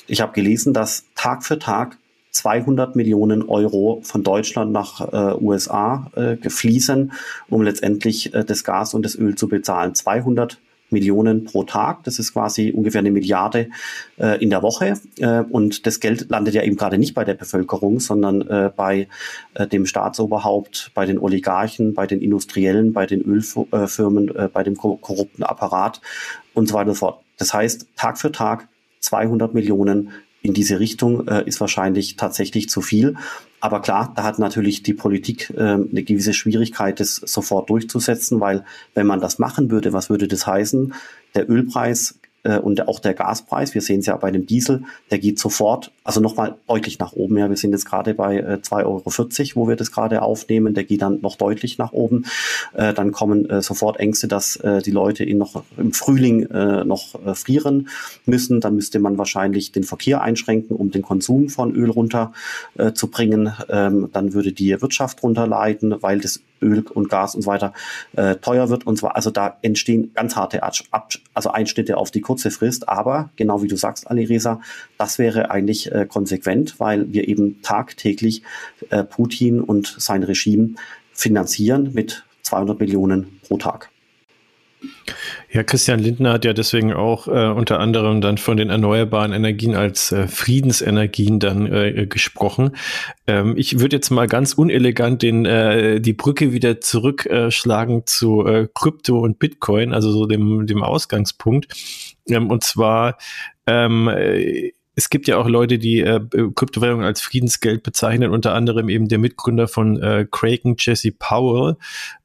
[0.08, 1.98] Ich habe gelesen, dass Tag für Tag
[2.32, 7.14] 200 Millionen Euro von Deutschland nach äh, USA äh, fließen,
[7.50, 9.96] um letztendlich äh, das Gas und das Öl zu bezahlen.
[9.96, 12.04] 200 Millionen pro Tag.
[12.04, 13.70] Das ist quasi ungefähr eine Milliarde
[14.18, 15.00] äh, in der Woche.
[15.18, 19.08] Äh, und das Geld landet ja eben gerade nicht bei der Bevölkerung, sondern äh, bei
[19.54, 24.76] äh, dem Staatsoberhaupt, bei den Oligarchen, bei den Industriellen, bei den Ölfirmen, äh, bei dem
[24.78, 26.02] korrupten Apparat
[26.54, 27.22] und so weiter und so fort.
[27.38, 28.68] Das heißt, Tag für Tag
[29.06, 33.16] 200 Millionen in diese Richtung äh, ist wahrscheinlich tatsächlich zu viel.
[33.60, 38.64] Aber klar, da hat natürlich die Politik äh, eine gewisse Schwierigkeit, das sofort durchzusetzen, weil
[38.94, 40.94] wenn man das machen würde, was würde das heißen?
[41.34, 45.20] Der Ölpreis äh, und auch der Gaspreis, wir sehen es ja bei dem Diesel, der
[45.20, 47.38] geht sofort, also nochmal deutlich nach oben.
[47.38, 49.04] Ja, wir sind jetzt gerade bei äh, 2,40 Euro,
[49.56, 50.74] wo wir das gerade aufnehmen.
[50.74, 52.26] Der geht dann noch deutlich nach oben.
[52.74, 56.86] Äh, dann kommen äh, sofort Ängste, dass äh, die Leute ihn noch im Frühling äh,
[56.86, 57.90] noch äh, frieren
[58.26, 58.62] müssen.
[58.62, 62.34] Dann müsste man wahrscheinlich den Verkehr einschränken, um den Konsum von Öl runter
[62.78, 63.52] äh, zu bringen.
[63.70, 67.74] Ähm, dann würde die Wirtschaft runterleiden, weil das Öl und Gas und so weiter
[68.16, 72.22] äh, teuer wird und zwar also da entstehen ganz harte Ab also Einschnitte auf die
[72.22, 74.62] kurze Frist, aber genau wie du sagst, Ali Reza,
[74.98, 78.44] das wäre eigentlich äh, konsequent, weil wir eben tagtäglich
[78.90, 80.76] äh, Putin und sein Regime
[81.14, 83.90] finanzieren mit 200 Millionen pro Tag.
[85.52, 89.76] Ja, Christian Lindner hat ja deswegen auch äh, unter anderem dann von den erneuerbaren Energien
[89.76, 92.76] als äh, Friedensenergien dann äh, gesprochen.
[93.26, 98.68] Ähm, ich würde jetzt mal ganz unelegant den äh, die Brücke wieder zurückschlagen zu äh,
[98.74, 101.74] Krypto und Bitcoin, also so dem dem Ausgangspunkt.
[102.28, 103.18] Ähm, und zwar
[103.68, 106.22] ähm, äh, es gibt ja auch Leute, die äh,
[106.56, 111.76] Kryptowährungen als Friedensgeld bezeichnen, unter anderem eben der Mitgründer von äh, Kraken, Jesse Powell,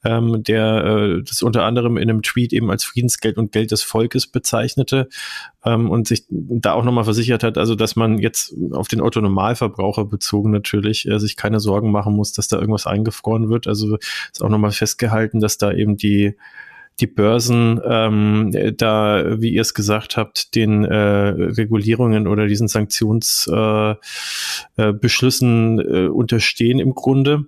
[0.04, 3.82] ähm, der äh, das unter anderem in einem Tweet eben als Friedensgeld und Geld des
[3.82, 5.08] Volkes bezeichnete
[5.64, 10.04] ähm, und sich da auch nochmal versichert hat, also dass man jetzt auf den Autonomalverbraucher
[10.04, 13.66] bezogen natürlich äh, sich keine Sorgen machen muss, dass da irgendwas eingefroren wird.
[13.66, 13.96] Also
[14.32, 16.36] ist auch nochmal festgehalten, dass da eben die
[17.00, 23.98] die Börsen ähm, da, wie ihr es gesagt habt, den äh, Regulierungen oder diesen Sanktionsbeschlüssen
[24.76, 27.46] äh, äh, Beschlüssen, äh, unterstehen im Grunde.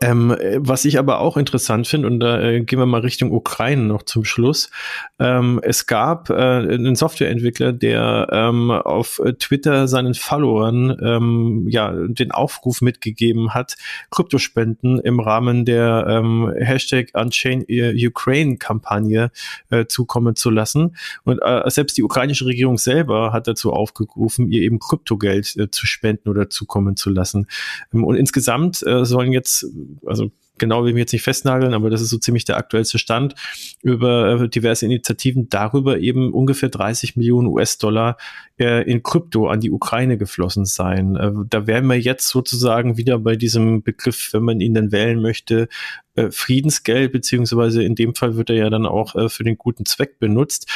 [0.00, 3.30] Ähm, äh, was ich aber auch interessant finde, und da äh, gehen wir mal Richtung
[3.30, 4.70] Ukraine noch zum Schluss.
[5.18, 12.30] Ähm, es gab äh, einen Softwareentwickler, der ähm, auf Twitter seinen Followern ähm, ja den
[12.30, 13.76] Aufruf mitgegeben hat,
[14.10, 19.30] Kryptospenden im Rahmen der ähm, Hashtag Unchain Ukraine Kampagne
[19.70, 20.96] äh, zukommen zu lassen.
[21.24, 25.86] Und äh, selbst die ukrainische Regierung selber hat dazu aufgerufen, ihr eben Kryptogeld äh, zu
[25.86, 27.46] spenden oder zukommen zu lassen.
[27.92, 29.66] Ähm, und insgesamt äh, sollen jetzt
[30.06, 32.98] also genau will ich mich jetzt nicht festnageln, aber das ist so ziemlich der aktuellste
[32.98, 33.34] Stand
[33.82, 38.16] über äh, diverse Initiativen darüber eben ungefähr 30 Millionen US-Dollar
[38.58, 41.16] äh, in Krypto an die Ukraine geflossen sein.
[41.16, 45.20] Äh, da wären wir jetzt sozusagen wieder bei diesem Begriff, wenn man ihn denn wählen
[45.20, 45.68] möchte,
[46.14, 49.86] äh, Friedensgeld, beziehungsweise in dem Fall wird er ja dann auch äh, für den guten
[49.86, 50.70] Zweck benutzt.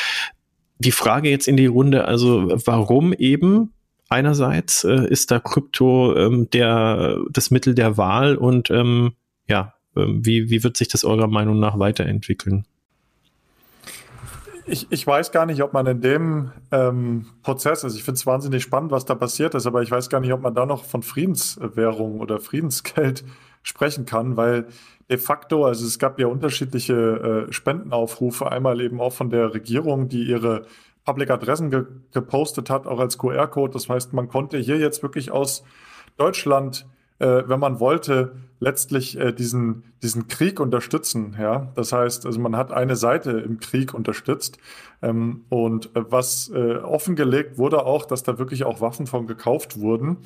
[0.78, 3.72] Die Frage jetzt in die Runde, also warum eben
[4.09, 9.12] einerseits äh, ist da Krypto ähm, der das Mittel der Wahl und ähm,
[9.48, 12.66] ja, ähm, wie, wie wird sich das eurer Meinung nach weiterentwickeln?
[14.68, 18.26] Ich, ich weiß gar nicht, ob man in dem ähm, Prozess, also ich finde es
[18.26, 20.84] wahnsinnig spannend, was da passiert ist, aber ich weiß gar nicht, ob man da noch
[20.84, 23.24] von Friedenswährung oder Friedensgeld
[23.62, 24.66] sprechen kann, weil
[25.09, 30.09] de facto, also es gab ja unterschiedliche äh, Spendenaufrufe, einmal eben auch von der Regierung,
[30.09, 30.66] die ihre
[31.07, 33.72] Public-Adressen ge gepostet hat, auch als QR-Code.
[33.72, 35.64] Das heißt, man konnte hier jetzt wirklich aus
[36.18, 36.86] Deutschland,
[37.18, 41.36] äh, wenn man wollte, letztlich äh, diesen, diesen Krieg unterstützen.
[41.38, 41.72] Ja?
[41.74, 44.59] Das heißt, also man hat eine Seite im Krieg unterstützt.
[45.00, 49.78] Ähm, und äh, was äh, offengelegt wurde auch, dass da wirklich auch Waffen von gekauft
[49.80, 50.18] wurden.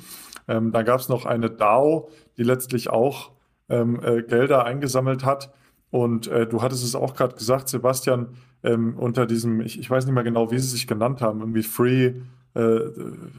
[0.47, 3.31] Ähm, da gab es noch eine DAO, die letztlich auch
[3.69, 5.53] ähm, äh, Gelder eingesammelt hat.
[5.91, 8.29] Und äh, du hattest es auch gerade gesagt, Sebastian,
[8.63, 11.63] ähm, unter diesem, ich, ich weiß nicht mehr genau, wie sie sich genannt haben, irgendwie
[11.63, 12.13] Free,
[12.53, 12.79] äh,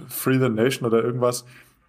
[0.08, 1.44] Free the Nation oder irgendwas,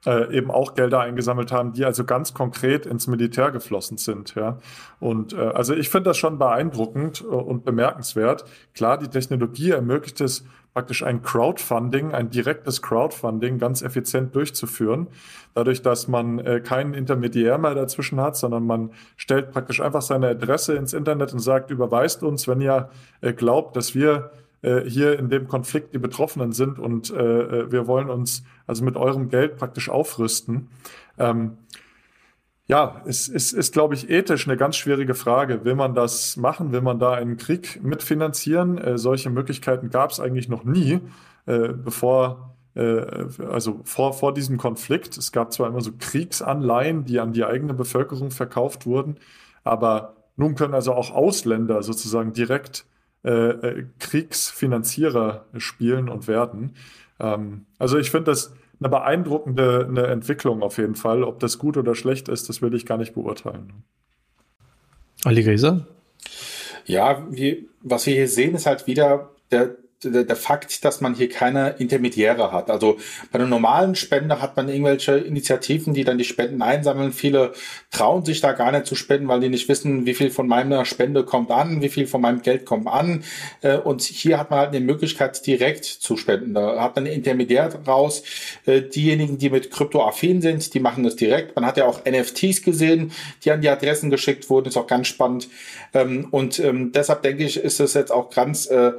[0.06, 4.36] äh, eben auch Gelder eingesammelt haben, die also ganz konkret ins Militär geflossen sind.
[4.36, 4.60] Ja.
[5.00, 8.46] Und äh, also ich finde das schon beeindruckend und bemerkenswert.
[8.74, 15.08] Klar, die Technologie ermöglicht es, praktisch ein Crowdfunding, ein direktes Crowdfunding ganz effizient durchzuführen.
[15.54, 20.30] Dadurch, dass man äh, keinen Intermediär mehr dazwischen hat, sondern man stellt praktisch einfach seine
[20.30, 22.90] Adresse ins Internet und sagt, überweist uns, wenn ihr
[23.22, 24.32] äh, glaubt, dass wir
[24.64, 28.84] äh, hier in dem Konflikt die Betroffenen sind und äh, äh, wir wollen uns also
[28.84, 30.70] mit eurem Geld praktisch aufrüsten.
[31.20, 31.58] Ähm,
[32.74, 35.64] ja, es ist, ist, glaube ich, ethisch eine ganz schwierige Frage.
[35.64, 36.72] Will man das machen?
[36.72, 38.80] Will man da einen Krieg mitfinanzieren?
[38.80, 41.00] Äh, solche Möglichkeiten gab es eigentlich noch nie,
[41.46, 43.06] äh, bevor, äh,
[43.48, 45.16] also vor, vor diesem Konflikt.
[45.18, 49.18] Es gab zwar immer so Kriegsanleihen, die an die eigene Bevölkerung verkauft wurden,
[49.64, 52.88] aber nun können also auch Ausländer sozusagen direkt
[53.24, 56.74] äh, äh Kriegsfinanzierer spielen und werden.
[57.20, 58.52] Ähm, also ich finde das
[58.84, 61.24] eine beeindruckende eine Entwicklung auf jeden Fall.
[61.24, 63.84] Ob das gut oder schlecht ist, das will ich gar nicht beurteilen.
[65.24, 65.88] Ali Gräser?
[66.86, 71.16] Ja, wie, was wir hier sehen, ist halt wieder der, der, der Fakt, dass man
[71.16, 72.70] hier keine Intermediäre hat.
[72.70, 72.98] Also
[73.32, 77.12] bei einem normalen Spender hat man irgendwelche Initiativen, die dann die Spenden einsammeln.
[77.12, 77.54] Viele
[77.92, 80.86] trauen sich da gar nicht zu spenden, weil die nicht wissen, wie viel von meiner
[80.86, 83.24] Spende kommt an, wie viel von meinem Geld kommt an.
[83.62, 86.54] Äh, und hier hat man halt eine Möglichkeit, direkt zu spenden.
[86.54, 88.24] Da hat man einen Intermediär raus.
[88.66, 91.56] Äh, diejenigen, die mit Kryptoaffin sind, die machen das direkt.
[91.56, 93.12] Man hat ja auch NFTs gesehen,
[93.44, 94.68] die an die Adressen geschickt wurden.
[94.68, 95.50] Ist auch ganz spannend.
[95.94, 98.94] Ähm, und ähm, deshalb denke ich, ist es jetzt auch ganz äh,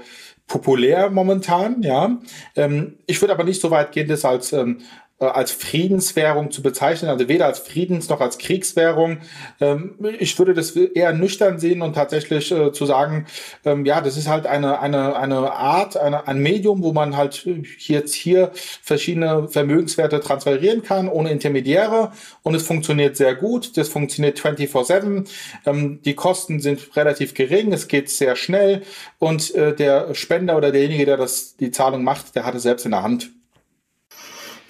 [0.46, 2.18] populär momentan, ja.
[2.56, 4.82] Ähm, ich würde aber nicht so weit gehen, das als ähm, äh,
[5.18, 9.18] als Friedenswährung zu bezeichnen, also weder als Friedens- noch als Kriegswährung.
[9.60, 13.26] Ähm, ich würde das eher nüchtern sehen und tatsächlich äh, zu sagen,
[13.64, 17.46] ähm, ja, das ist halt eine, eine, eine Art, eine, ein Medium, wo man halt
[17.78, 18.50] jetzt hier
[18.82, 22.12] verschiedene Vermögenswerte transferieren kann, ohne Intermediäre
[22.42, 23.76] und es funktioniert sehr gut.
[23.76, 25.28] Das funktioniert 24-7.
[25.64, 28.82] Ähm, die Kosten sind relativ gering, es geht sehr schnell
[29.20, 32.84] und äh, der Spender oder derjenige, der das, die Zahlung macht, der hat es selbst
[32.84, 33.30] in der Hand.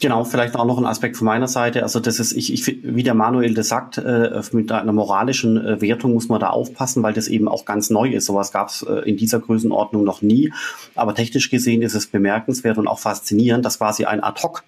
[0.01, 1.82] Genau, vielleicht auch noch ein Aspekt von meiner Seite.
[1.82, 5.80] Also das ist, ich, ich wie der Manuel das sagt, äh, mit einer moralischen äh,
[5.80, 8.26] Wertung muss man da aufpassen, weil das eben auch ganz neu ist.
[8.26, 10.53] Sowas gab es äh, in dieser Größenordnung noch nie.
[10.95, 14.64] Aber technisch gesehen ist es bemerkenswert und auch faszinierend, dass quasi ein Ad-Hoc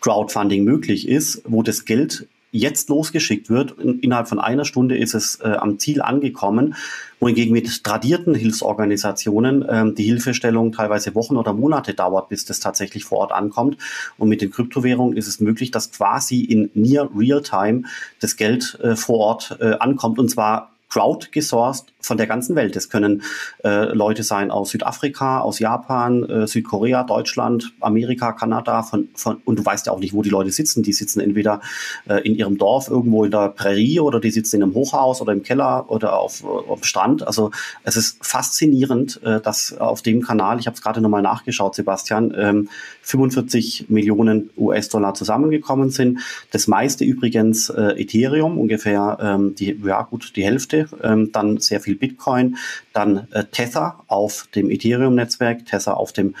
[0.00, 3.78] Crowdfunding möglich ist, wo das Geld jetzt losgeschickt wird.
[3.78, 6.74] In, innerhalb von einer Stunde ist es äh, am Ziel angekommen,
[7.20, 13.04] wohingegen mit tradierten Hilfsorganisationen ähm, die Hilfestellung teilweise Wochen oder Monate dauert, bis das tatsächlich
[13.04, 13.76] vor Ort ankommt.
[14.16, 17.82] Und mit den Kryptowährungen ist es möglich, dass quasi in near real time
[18.20, 22.76] das Geld äh, vor Ort äh, ankommt und zwar crowd gesourced von der ganzen Welt.
[22.76, 23.22] Das können
[23.64, 28.82] äh, Leute sein aus Südafrika, aus Japan, äh, Südkorea, Deutschland, Amerika, Kanada.
[28.82, 30.82] Von, von, und du weißt ja auch nicht, wo die Leute sitzen.
[30.82, 31.60] Die sitzen entweder
[32.08, 35.32] äh, in ihrem Dorf irgendwo in der Prärie oder die sitzen in einem Hochhaus oder
[35.32, 37.26] im Keller oder auf, auf dem Strand.
[37.26, 37.50] Also
[37.84, 42.32] es ist faszinierend, äh, dass auf dem Kanal, ich habe es gerade nochmal nachgeschaut, Sebastian,
[42.36, 42.68] ähm,
[43.02, 46.20] 45 Millionen US-Dollar zusammengekommen sind.
[46.50, 51.80] Das meiste übrigens äh, Ethereum, ungefähr ähm, die, ja gut, die Hälfte, ähm, dann sehr
[51.80, 52.56] viel Bitcoin,
[52.92, 56.34] dann äh, Tether auf dem Ethereum-Netzwerk, Tether auf dem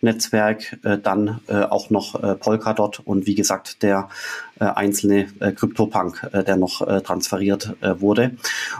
[0.00, 4.08] Tron-Netzwerk, äh, dann äh, auch noch äh, Polkadot und wie gesagt der
[4.60, 8.32] äh, einzelne äh, CryptoPunk, äh, der noch äh, transferiert äh, wurde.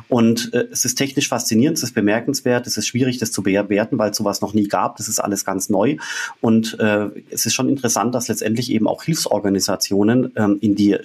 [0.08, 3.98] Und äh, es ist technisch faszinierend, es ist bemerkenswert, es ist schwierig, das zu bewerten,
[3.98, 4.96] weil es sowas noch nie gab.
[4.96, 5.96] Das ist alles ganz neu.
[6.40, 10.98] Und äh, es ist schon interessant, dass letztendlich eben auch Hilfsorganisationen ähm, in, die,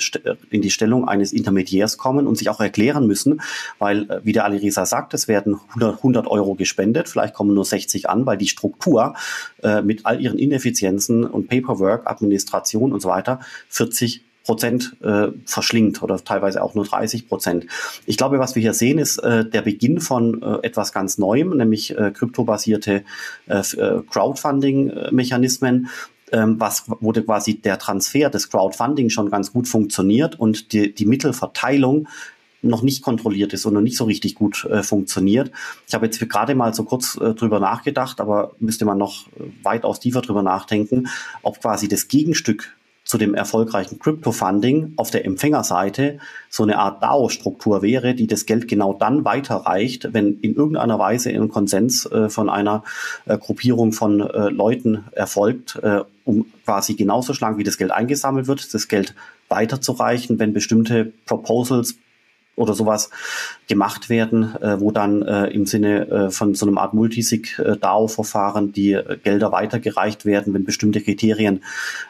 [0.49, 3.41] in die Stellung eines Intermediärs kommen und sich auch erklären müssen,
[3.79, 7.65] weil, äh, wie der Alireza sagt, es werden 100, 100 Euro gespendet, vielleicht kommen nur
[7.65, 9.15] 60 an, weil die Struktur
[9.63, 13.39] äh, mit all ihren Ineffizienzen und Paperwork, Administration und so weiter
[13.69, 17.65] 40 Prozent äh, verschlingt oder teilweise auch nur 30 Prozent.
[18.05, 21.57] Ich glaube, was wir hier sehen, ist äh, der Beginn von äh, etwas ganz Neuem,
[21.57, 23.03] nämlich äh, kryptobasierte
[23.47, 25.89] äh, äh Crowdfunding-Mechanismen,
[26.31, 31.05] ähm, was wurde quasi der Transfer des Crowdfunding schon ganz gut funktioniert und die, die
[31.05, 32.07] Mittelverteilung
[32.65, 35.51] noch nicht kontrolliert ist und noch nicht so richtig gut äh, funktioniert.
[35.87, 39.43] Ich habe jetzt gerade mal so kurz äh, drüber nachgedacht, aber müsste man noch äh,
[39.63, 41.07] weitaus tiefer drüber nachdenken,
[41.41, 46.17] ob quasi das Gegenstück zu dem erfolgreichen Crypto-Funding auf der Empfängerseite
[46.49, 51.29] so eine Art DAO-Struktur wäre, die das Geld genau dann weiterreicht, wenn in irgendeiner Weise
[51.29, 52.83] ein Konsens äh, von einer
[53.25, 58.47] äh, Gruppierung von äh, Leuten erfolgt, äh, um quasi genauso schlank wie das Geld eingesammelt
[58.47, 59.13] wird, das Geld
[59.49, 61.95] weiterzureichen, wenn bestimmte Proposals
[62.55, 63.09] oder sowas
[63.67, 68.93] gemacht werden, äh, wo dann äh, im Sinne äh, von so einem Art Multisig-DAO-Verfahren die
[68.93, 71.63] äh, Gelder weitergereicht werden, wenn bestimmte Kriterien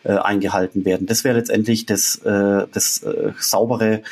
[0.04, 1.08] äh, eingehalten werden.
[1.08, 3.06] Das wäre letztendlich das, äh, das
[3.40, 4.04] saubere,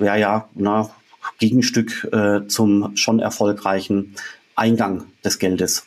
[0.00, 0.90] ja, ja, na,
[1.38, 2.06] Gegenstück
[2.48, 4.14] zum schon erfolgreichen
[4.56, 5.86] Eingang des Geldes.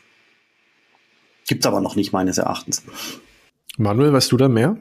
[1.48, 2.84] Gibt's aber noch nicht meines Erachtens.
[3.78, 4.78] Manuel, weißt du da mehr?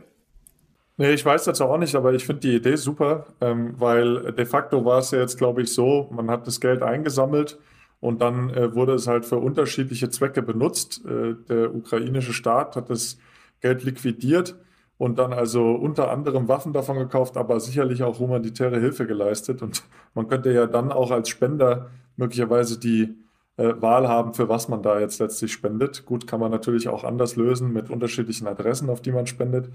[0.99, 4.47] Nee, ich weiß das auch nicht, aber ich finde die Idee super, ähm, weil de
[4.47, 7.59] facto war es ja jetzt, glaube ich, so, man hat das Geld eingesammelt
[8.01, 11.05] und dann äh, wurde es halt für unterschiedliche Zwecke benutzt.
[11.05, 13.19] Äh, der ukrainische Staat hat das
[13.61, 14.57] Geld liquidiert
[14.99, 19.61] und dann also unter anderem Waffen davon gekauft, aber sicherlich auch humanitäre Hilfe geleistet.
[19.61, 19.83] Und
[20.15, 23.15] man könnte ja dann auch als Spender möglicherweise die
[23.59, 26.07] äh, Wahl haben, für was man da jetzt letztlich spendet.
[26.07, 29.71] Gut, kann man natürlich auch anders lösen mit unterschiedlichen Adressen, auf die man spendet.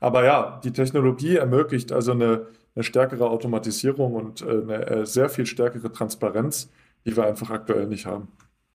[0.00, 5.28] Aber ja, die Technologie ermöglicht also eine, eine stärkere Automatisierung und äh, eine äh, sehr
[5.28, 6.70] viel stärkere Transparenz,
[7.06, 8.28] die wir einfach aktuell nicht haben.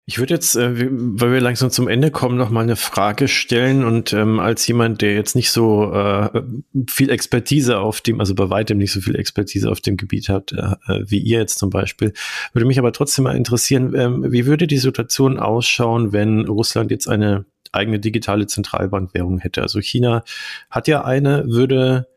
[0.09, 3.83] Ich würde jetzt, äh, weil wir langsam zum Ende kommen, noch mal eine Frage stellen
[3.85, 6.41] und ähm, als jemand, der jetzt nicht so äh,
[6.89, 10.51] viel Expertise auf dem, also bei weitem nicht so viel Expertise auf dem Gebiet hat,
[10.51, 12.13] äh, wie ihr jetzt zum Beispiel,
[12.53, 17.07] würde mich aber trotzdem mal interessieren, ähm, wie würde die Situation ausschauen, wenn Russland jetzt
[17.07, 19.61] eine eigene digitale Zentralbankwährung hätte.
[19.61, 20.23] Also China
[20.69, 22.07] hat ja eine, würde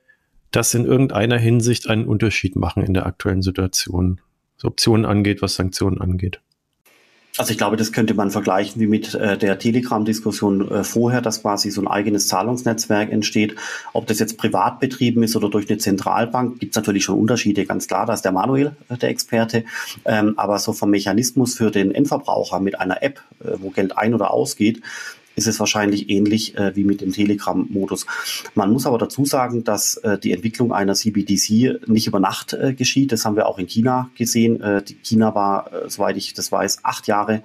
[0.50, 4.20] das in irgendeiner Hinsicht einen Unterschied machen in der aktuellen Situation,
[4.56, 6.40] was Optionen angeht, was Sanktionen angeht.
[7.38, 11.40] Also ich glaube, das könnte man vergleichen wie mit äh, der Telegram-Diskussion äh, vorher, dass
[11.40, 13.56] quasi so ein eigenes Zahlungsnetzwerk entsteht.
[13.94, 17.64] Ob das jetzt privat betrieben ist oder durch eine Zentralbank, gibt es natürlich schon Unterschiede,
[17.64, 19.64] ganz klar, da ist der Manuel äh, der Experte.
[20.04, 24.12] Ähm, aber so vom Mechanismus für den Endverbraucher mit einer App, äh, wo Geld ein-
[24.12, 24.82] oder ausgeht,
[25.34, 28.06] ist es wahrscheinlich ähnlich äh, wie mit dem Telegram-Modus.
[28.54, 32.74] Man muss aber dazu sagen, dass äh, die Entwicklung einer CBDC nicht über Nacht äh,
[32.74, 33.12] geschieht.
[33.12, 34.60] Das haben wir auch in China gesehen.
[34.60, 37.42] Äh, China war, äh, soweit ich das weiß, acht Jahre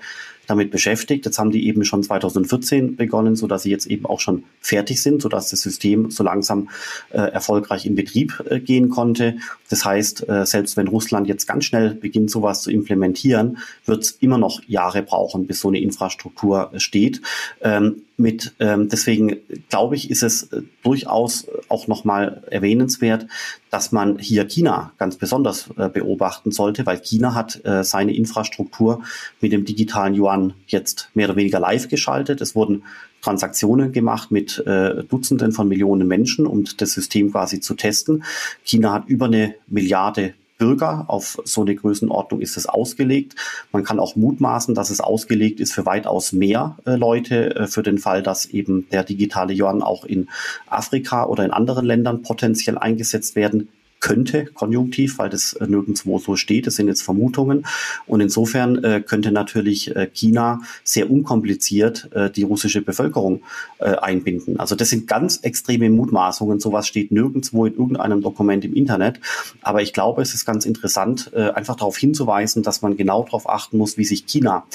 [0.48, 1.26] damit beschäftigt.
[1.26, 5.02] Jetzt haben die eben schon 2014 begonnen, so dass sie jetzt eben auch schon fertig
[5.02, 6.70] sind, so dass das System so langsam
[7.12, 9.38] äh, erfolgreich in Betrieb äh, gehen konnte.
[9.70, 14.12] Das heißt, äh, selbst wenn Russland jetzt ganz schnell beginnt, sowas zu implementieren, wird es
[14.12, 17.22] immer noch Jahre brauchen, bis so eine Infrastruktur äh, steht.
[17.62, 19.38] Ähm, mit ähm, deswegen
[19.70, 23.28] glaube ich, ist es äh, durchaus auch nochmal erwähnenswert,
[23.70, 29.03] dass man hier China ganz besonders äh, beobachten sollte, weil China hat äh, seine Infrastruktur
[29.39, 32.41] mit dem digitalen Yuan jetzt mehr oder weniger live geschaltet.
[32.41, 32.84] Es wurden
[33.22, 38.24] Transaktionen gemacht mit äh, Dutzenden von Millionen Menschen, um das System quasi zu testen.
[38.63, 41.05] China hat über eine Milliarde Bürger.
[41.08, 43.36] Auf so eine Größenordnung ist es ausgelegt.
[43.72, 47.84] Man kann auch mutmaßen, dass es ausgelegt ist für weitaus mehr äh, Leute, äh, für
[47.84, 50.30] den Fall, dass eben der digitale Yuan auch in
[50.68, 53.70] Afrika oder in anderen Ländern potenziell eingesetzt werden
[54.00, 56.68] könnte, konjunktiv, weil das äh, nirgendwo so steht.
[56.68, 57.66] Das sind jetzt Vermutungen.
[58.06, 63.41] Und insofern äh, könnte natürlich äh, China sehr unkompliziert äh, die russische Bevölkerung
[63.80, 64.60] äh, einbinden.
[64.60, 66.60] Also das sind ganz extreme Mutmaßungen.
[66.60, 69.20] Sowas steht nirgendwo in irgendeinem Dokument im Internet.
[69.62, 73.50] Aber ich glaube, es ist ganz interessant, äh, einfach darauf hinzuweisen, dass man genau darauf
[73.50, 74.66] achten muss, wie sich China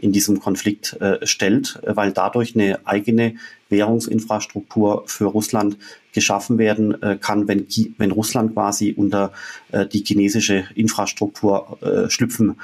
[0.00, 3.34] in diesem Konflikt stellt, weil dadurch eine eigene
[3.70, 5.76] Währungsinfrastruktur für Russland
[6.12, 7.66] geschaffen werden äh, kann, wenn,
[7.98, 9.32] wenn Russland quasi unter
[9.70, 12.56] äh, die chinesische Infrastruktur äh, schlüpfen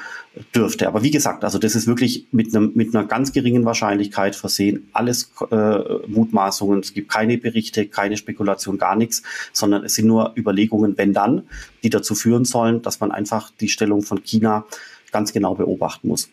[0.54, 0.88] dürfte.
[0.88, 4.88] Aber wie gesagt, also das ist wirklich mit, einem, mit einer ganz geringen Wahrscheinlichkeit versehen.
[4.92, 5.78] Alles äh,
[6.08, 11.12] Mutmaßungen, es gibt keine Berichte, keine Spekulation, gar nichts, sondern es sind nur Überlegungen, wenn
[11.12, 11.42] dann,
[11.82, 14.64] die dazu führen sollen, dass man einfach die Stellung von China
[15.12, 16.30] ganz genau beobachten muss.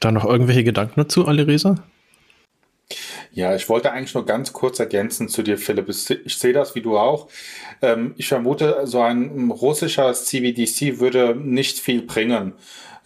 [0.00, 1.84] Da noch irgendwelche Gedanken dazu, Alireza?
[3.32, 5.88] Ja, ich wollte eigentlich nur ganz kurz ergänzen zu dir, Philipp.
[5.88, 7.28] Ich sehe das wie du auch.
[7.82, 12.54] Ähm, ich vermute, so ein russischer CBDC würde nicht viel bringen.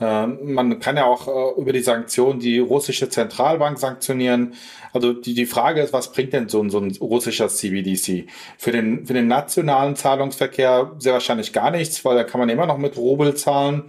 [0.00, 4.54] Ähm, man kann ja auch äh, über die Sanktionen die russische Zentralbank sanktionieren.
[4.92, 8.26] Also die, die Frage ist, was bringt denn so ein, so ein russischer CBDC?
[8.56, 12.66] Für den, für den nationalen Zahlungsverkehr sehr wahrscheinlich gar nichts, weil da kann man immer
[12.66, 13.84] noch mit Rubel zahlen.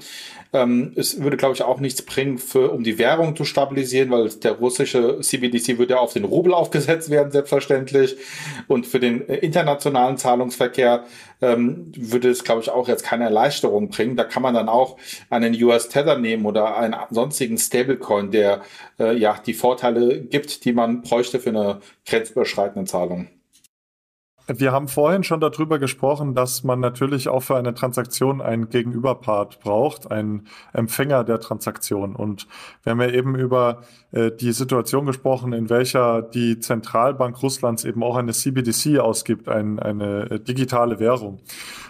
[0.54, 4.30] Ähm, es würde, glaube ich, auch nichts bringen, für, um die Währung zu stabilisieren, weil
[4.30, 8.18] der russische CBDC würde ja auf den Rubel aufgesetzt werden, selbstverständlich.
[8.68, 11.06] Und für den äh, internationalen Zahlungsverkehr
[11.42, 14.18] ähm, würde es, glaube ich, auch jetzt keine Erleichterung bringen.
[14.18, 14.98] Da kann man dann auch
[15.30, 18.62] einen US Tether nehmen oder einen sonstigen Stablecoin, der
[19.00, 23.30] äh, ja die Vorteile gibt, die man bräuchte für eine grenzüberschreitende Zahlung.
[24.60, 29.60] Wir haben vorhin schon darüber gesprochen, dass man natürlich auch für eine Transaktion einen Gegenüberpart
[29.60, 32.16] braucht, einen Empfänger der Transaktion.
[32.16, 32.48] Und
[32.84, 33.82] wir haben ja eben über
[34.12, 39.80] äh, die Situation gesprochen, in welcher die Zentralbank Russlands eben auch eine CBDC ausgibt, ein,
[39.80, 41.40] eine äh, digitale Währung.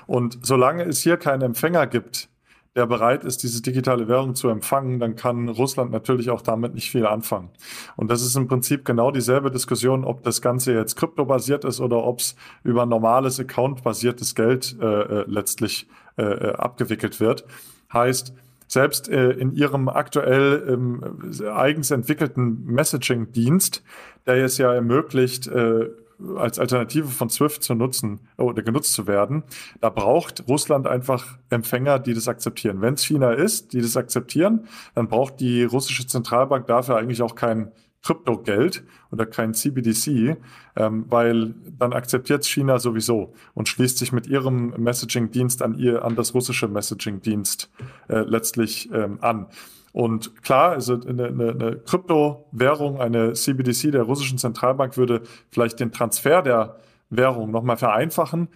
[0.08, 2.31] Und solange es hier keinen Empfänger gibt,
[2.76, 6.90] der bereit ist, diese digitale Währung zu empfangen, dann kann Russland natürlich auch damit nicht
[6.90, 7.50] viel anfangen.
[7.98, 12.04] Und das ist im Prinzip genau dieselbe Diskussion, ob das Ganze jetzt kryptobasiert ist oder
[12.04, 17.46] ob es über normales Account-basiertes Geld äh, äh, letztlich äh, äh, abgewickelt wird.
[17.92, 18.34] Heißt,
[18.68, 23.84] selbst äh, in ihrem aktuell ähm, eigens entwickelten Messaging-Dienst,
[24.26, 25.90] der es ja ermöglicht, äh,
[26.38, 29.44] als Alternative von SWIFT zu nutzen oder genutzt zu werden,
[29.80, 32.82] da braucht Russland einfach Empfänger, die das akzeptieren.
[32.82, 37.36] Wenn es China ist, die das akzeptieren, dann braucht die russische Zentralbank dafür eigentlich auch
[37.36, 37.72] kein
[38.04, 40.38] Kryptogeld oder kein CBDC,
[40.76, 46.16] ähm, weil dann akzeptiert China sowieso und schließt sich mit ihrem Messaging-Dienst an ihr, an
[46.16, 47.70] das russische Messaging-Dienst
[48.10, 49.48] äh, letztlich ähm, an.
[49.94, 55.92] Und klar, also eine, eine, eine Kryptowährung, eine CBDC der russischen Zentralbank würde vielleicht den
[55.92, 56.78] Transfer der
[57.10, 58.48] Währung nochmal vereinfachen,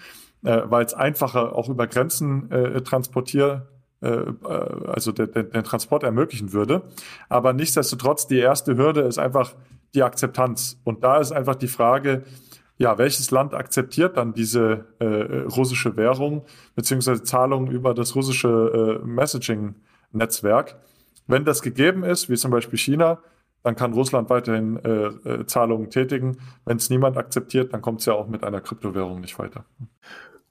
[0.43, 3.67] äh, weil es einfacher auch über Grenzen äh, transportier,
[4.01, 4.33] äh, äh
[4.87, 6.83] also den, den Transport ermöglichen würde.
[7.27, 9.55] Aber nichtsdestotrotz, die erste Hürde ist einfach
[9.93, 10.79] die Akzeptanz.
[10.83, 12.23] Und da ist einfach die Frage,
[12.77, 15.05] ja, welches Land akzeptiert dann diese äh,
[15.49, 16.43] russische Währung
[16.75, 20.75] beziehungsweise Zahlungen über das russische äh, Messaging-Netzwerk?
[21.27, 23.19] Wenn das gegeben ist, wie zum Beispiel China,
[23.63, 26.37] dann kann Russland weiterhin äh, äh, Zahlungen tätigen.
[26.65, 29.65] Wenn es niemand akzeptiert, dann kommt es ja auch mit einer Kryptowährung nicht weiter.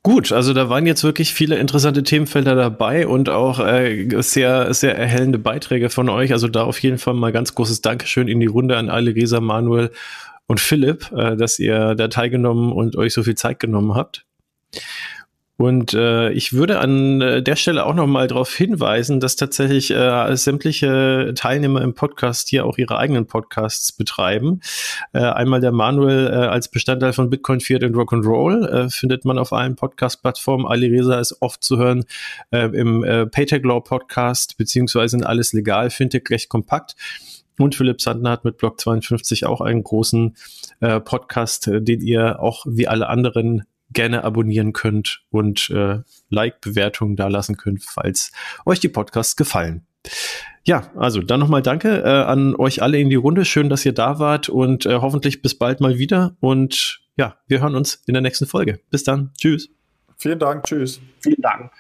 [0.03, 4.99] Gut, also da waren jetzt wirklich viele interessante Themenfelder dabei und auch äh, sehr, sehr
[4.99, 6.33] erhellende Beiträge von euch.
[6.33, 9.41] Also da auf jeden Fall mal ganz großes Dankeschön in die Runde an alle Resa,
[9.41, 9.93] Manuel
[10.47, 14.27] und Philipp, äh, dass ihr da teilgenommen und euch so viel Zeit genommen habt.
[15.57, 19.93] Und äh, ich würde an äh, der Stelle auch noch mal darauf hinweisen, dass tatsächlich
[19.93, 24.61] äh, sämtliche Teilnehmer im Podcast hier auch ihre eigenen Podcasts betreiben.
[25.13, 29.39] Äh, einmal der Manuel äh, als Bestandteil von Bitcoin, Fiat und Rock'n'Roll äh, findet man
[29.39, 30.67] auf allen Podcast-Plattformen.
[30.67, 32.05] Ali Reza ist oft zu hören
[32.51, 36.97] äh, im äh, Paytech Law Podcast beziehungsweise in Alles Legal, Fintech recht kompakt.
[37.61, 40.35] Und Philipp Sandner hat mit Block 52 auch einen großen
[40.81, 43.63] äh, Podcast, äh, den ihr auch wie alle anderen
[43.95, 48.33] gerne abonnieren könnt und äh, Like-Bewertungen da lassen könnt, falls
[48.67, 49.87] euch die Podcasts gefallen.
[50.67, 53.45] Ja, also dann nochmal danke äh, an euch alle in die Runde.
[53.45, 56.37] Schön, dass ihr da wart und äh, hoffentlich bis bald mal wieder.
[56.41, 58.81] Und ja, wir hören uns in der nächsten Folge.
[58.91, 59.33] Bis dann.
[59.39, 59.71] Tschüss.
[60.17, 60.65] Vielen Dank.
[60.65, 61.01] Tschüss.
[61.21, 61.71] Vielen Dank.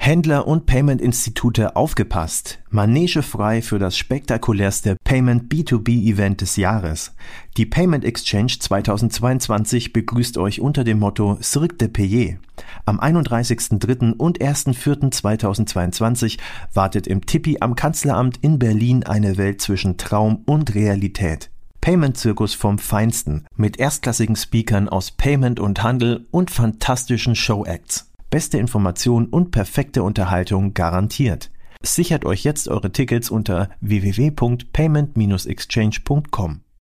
[0.00, 2.60] Händler und Payment-Institute aufgepasst.
[2.70, 7.14] Manege frei für das spektakulärste Payment B2B-Event des Jahres.
[7.56, 12.38] Die Payment Exchange 2022 begrüßt euch unter dem Motto Cirque de Payer.
[12.86, 14.14] Am 31.03.
[14.14, 16.38] und 1.04.2022
[16.72, 21.50] wartet im Tippi am Kanzleramt in Berlin eine Welt zwischen Traum und Realität.
[21.80, 28.07] Payment-Zirkus vom Feinsten mit erstklassigen Speakern aus Payment und Handel und fantastischen Show-Acts.
[28.30, 31.50] Beste Information und perfekte Unterhaltung garantiert.
[31.82, 36.60] Sichert euch jetzt eure Tickets unter www.payment-exchange.com.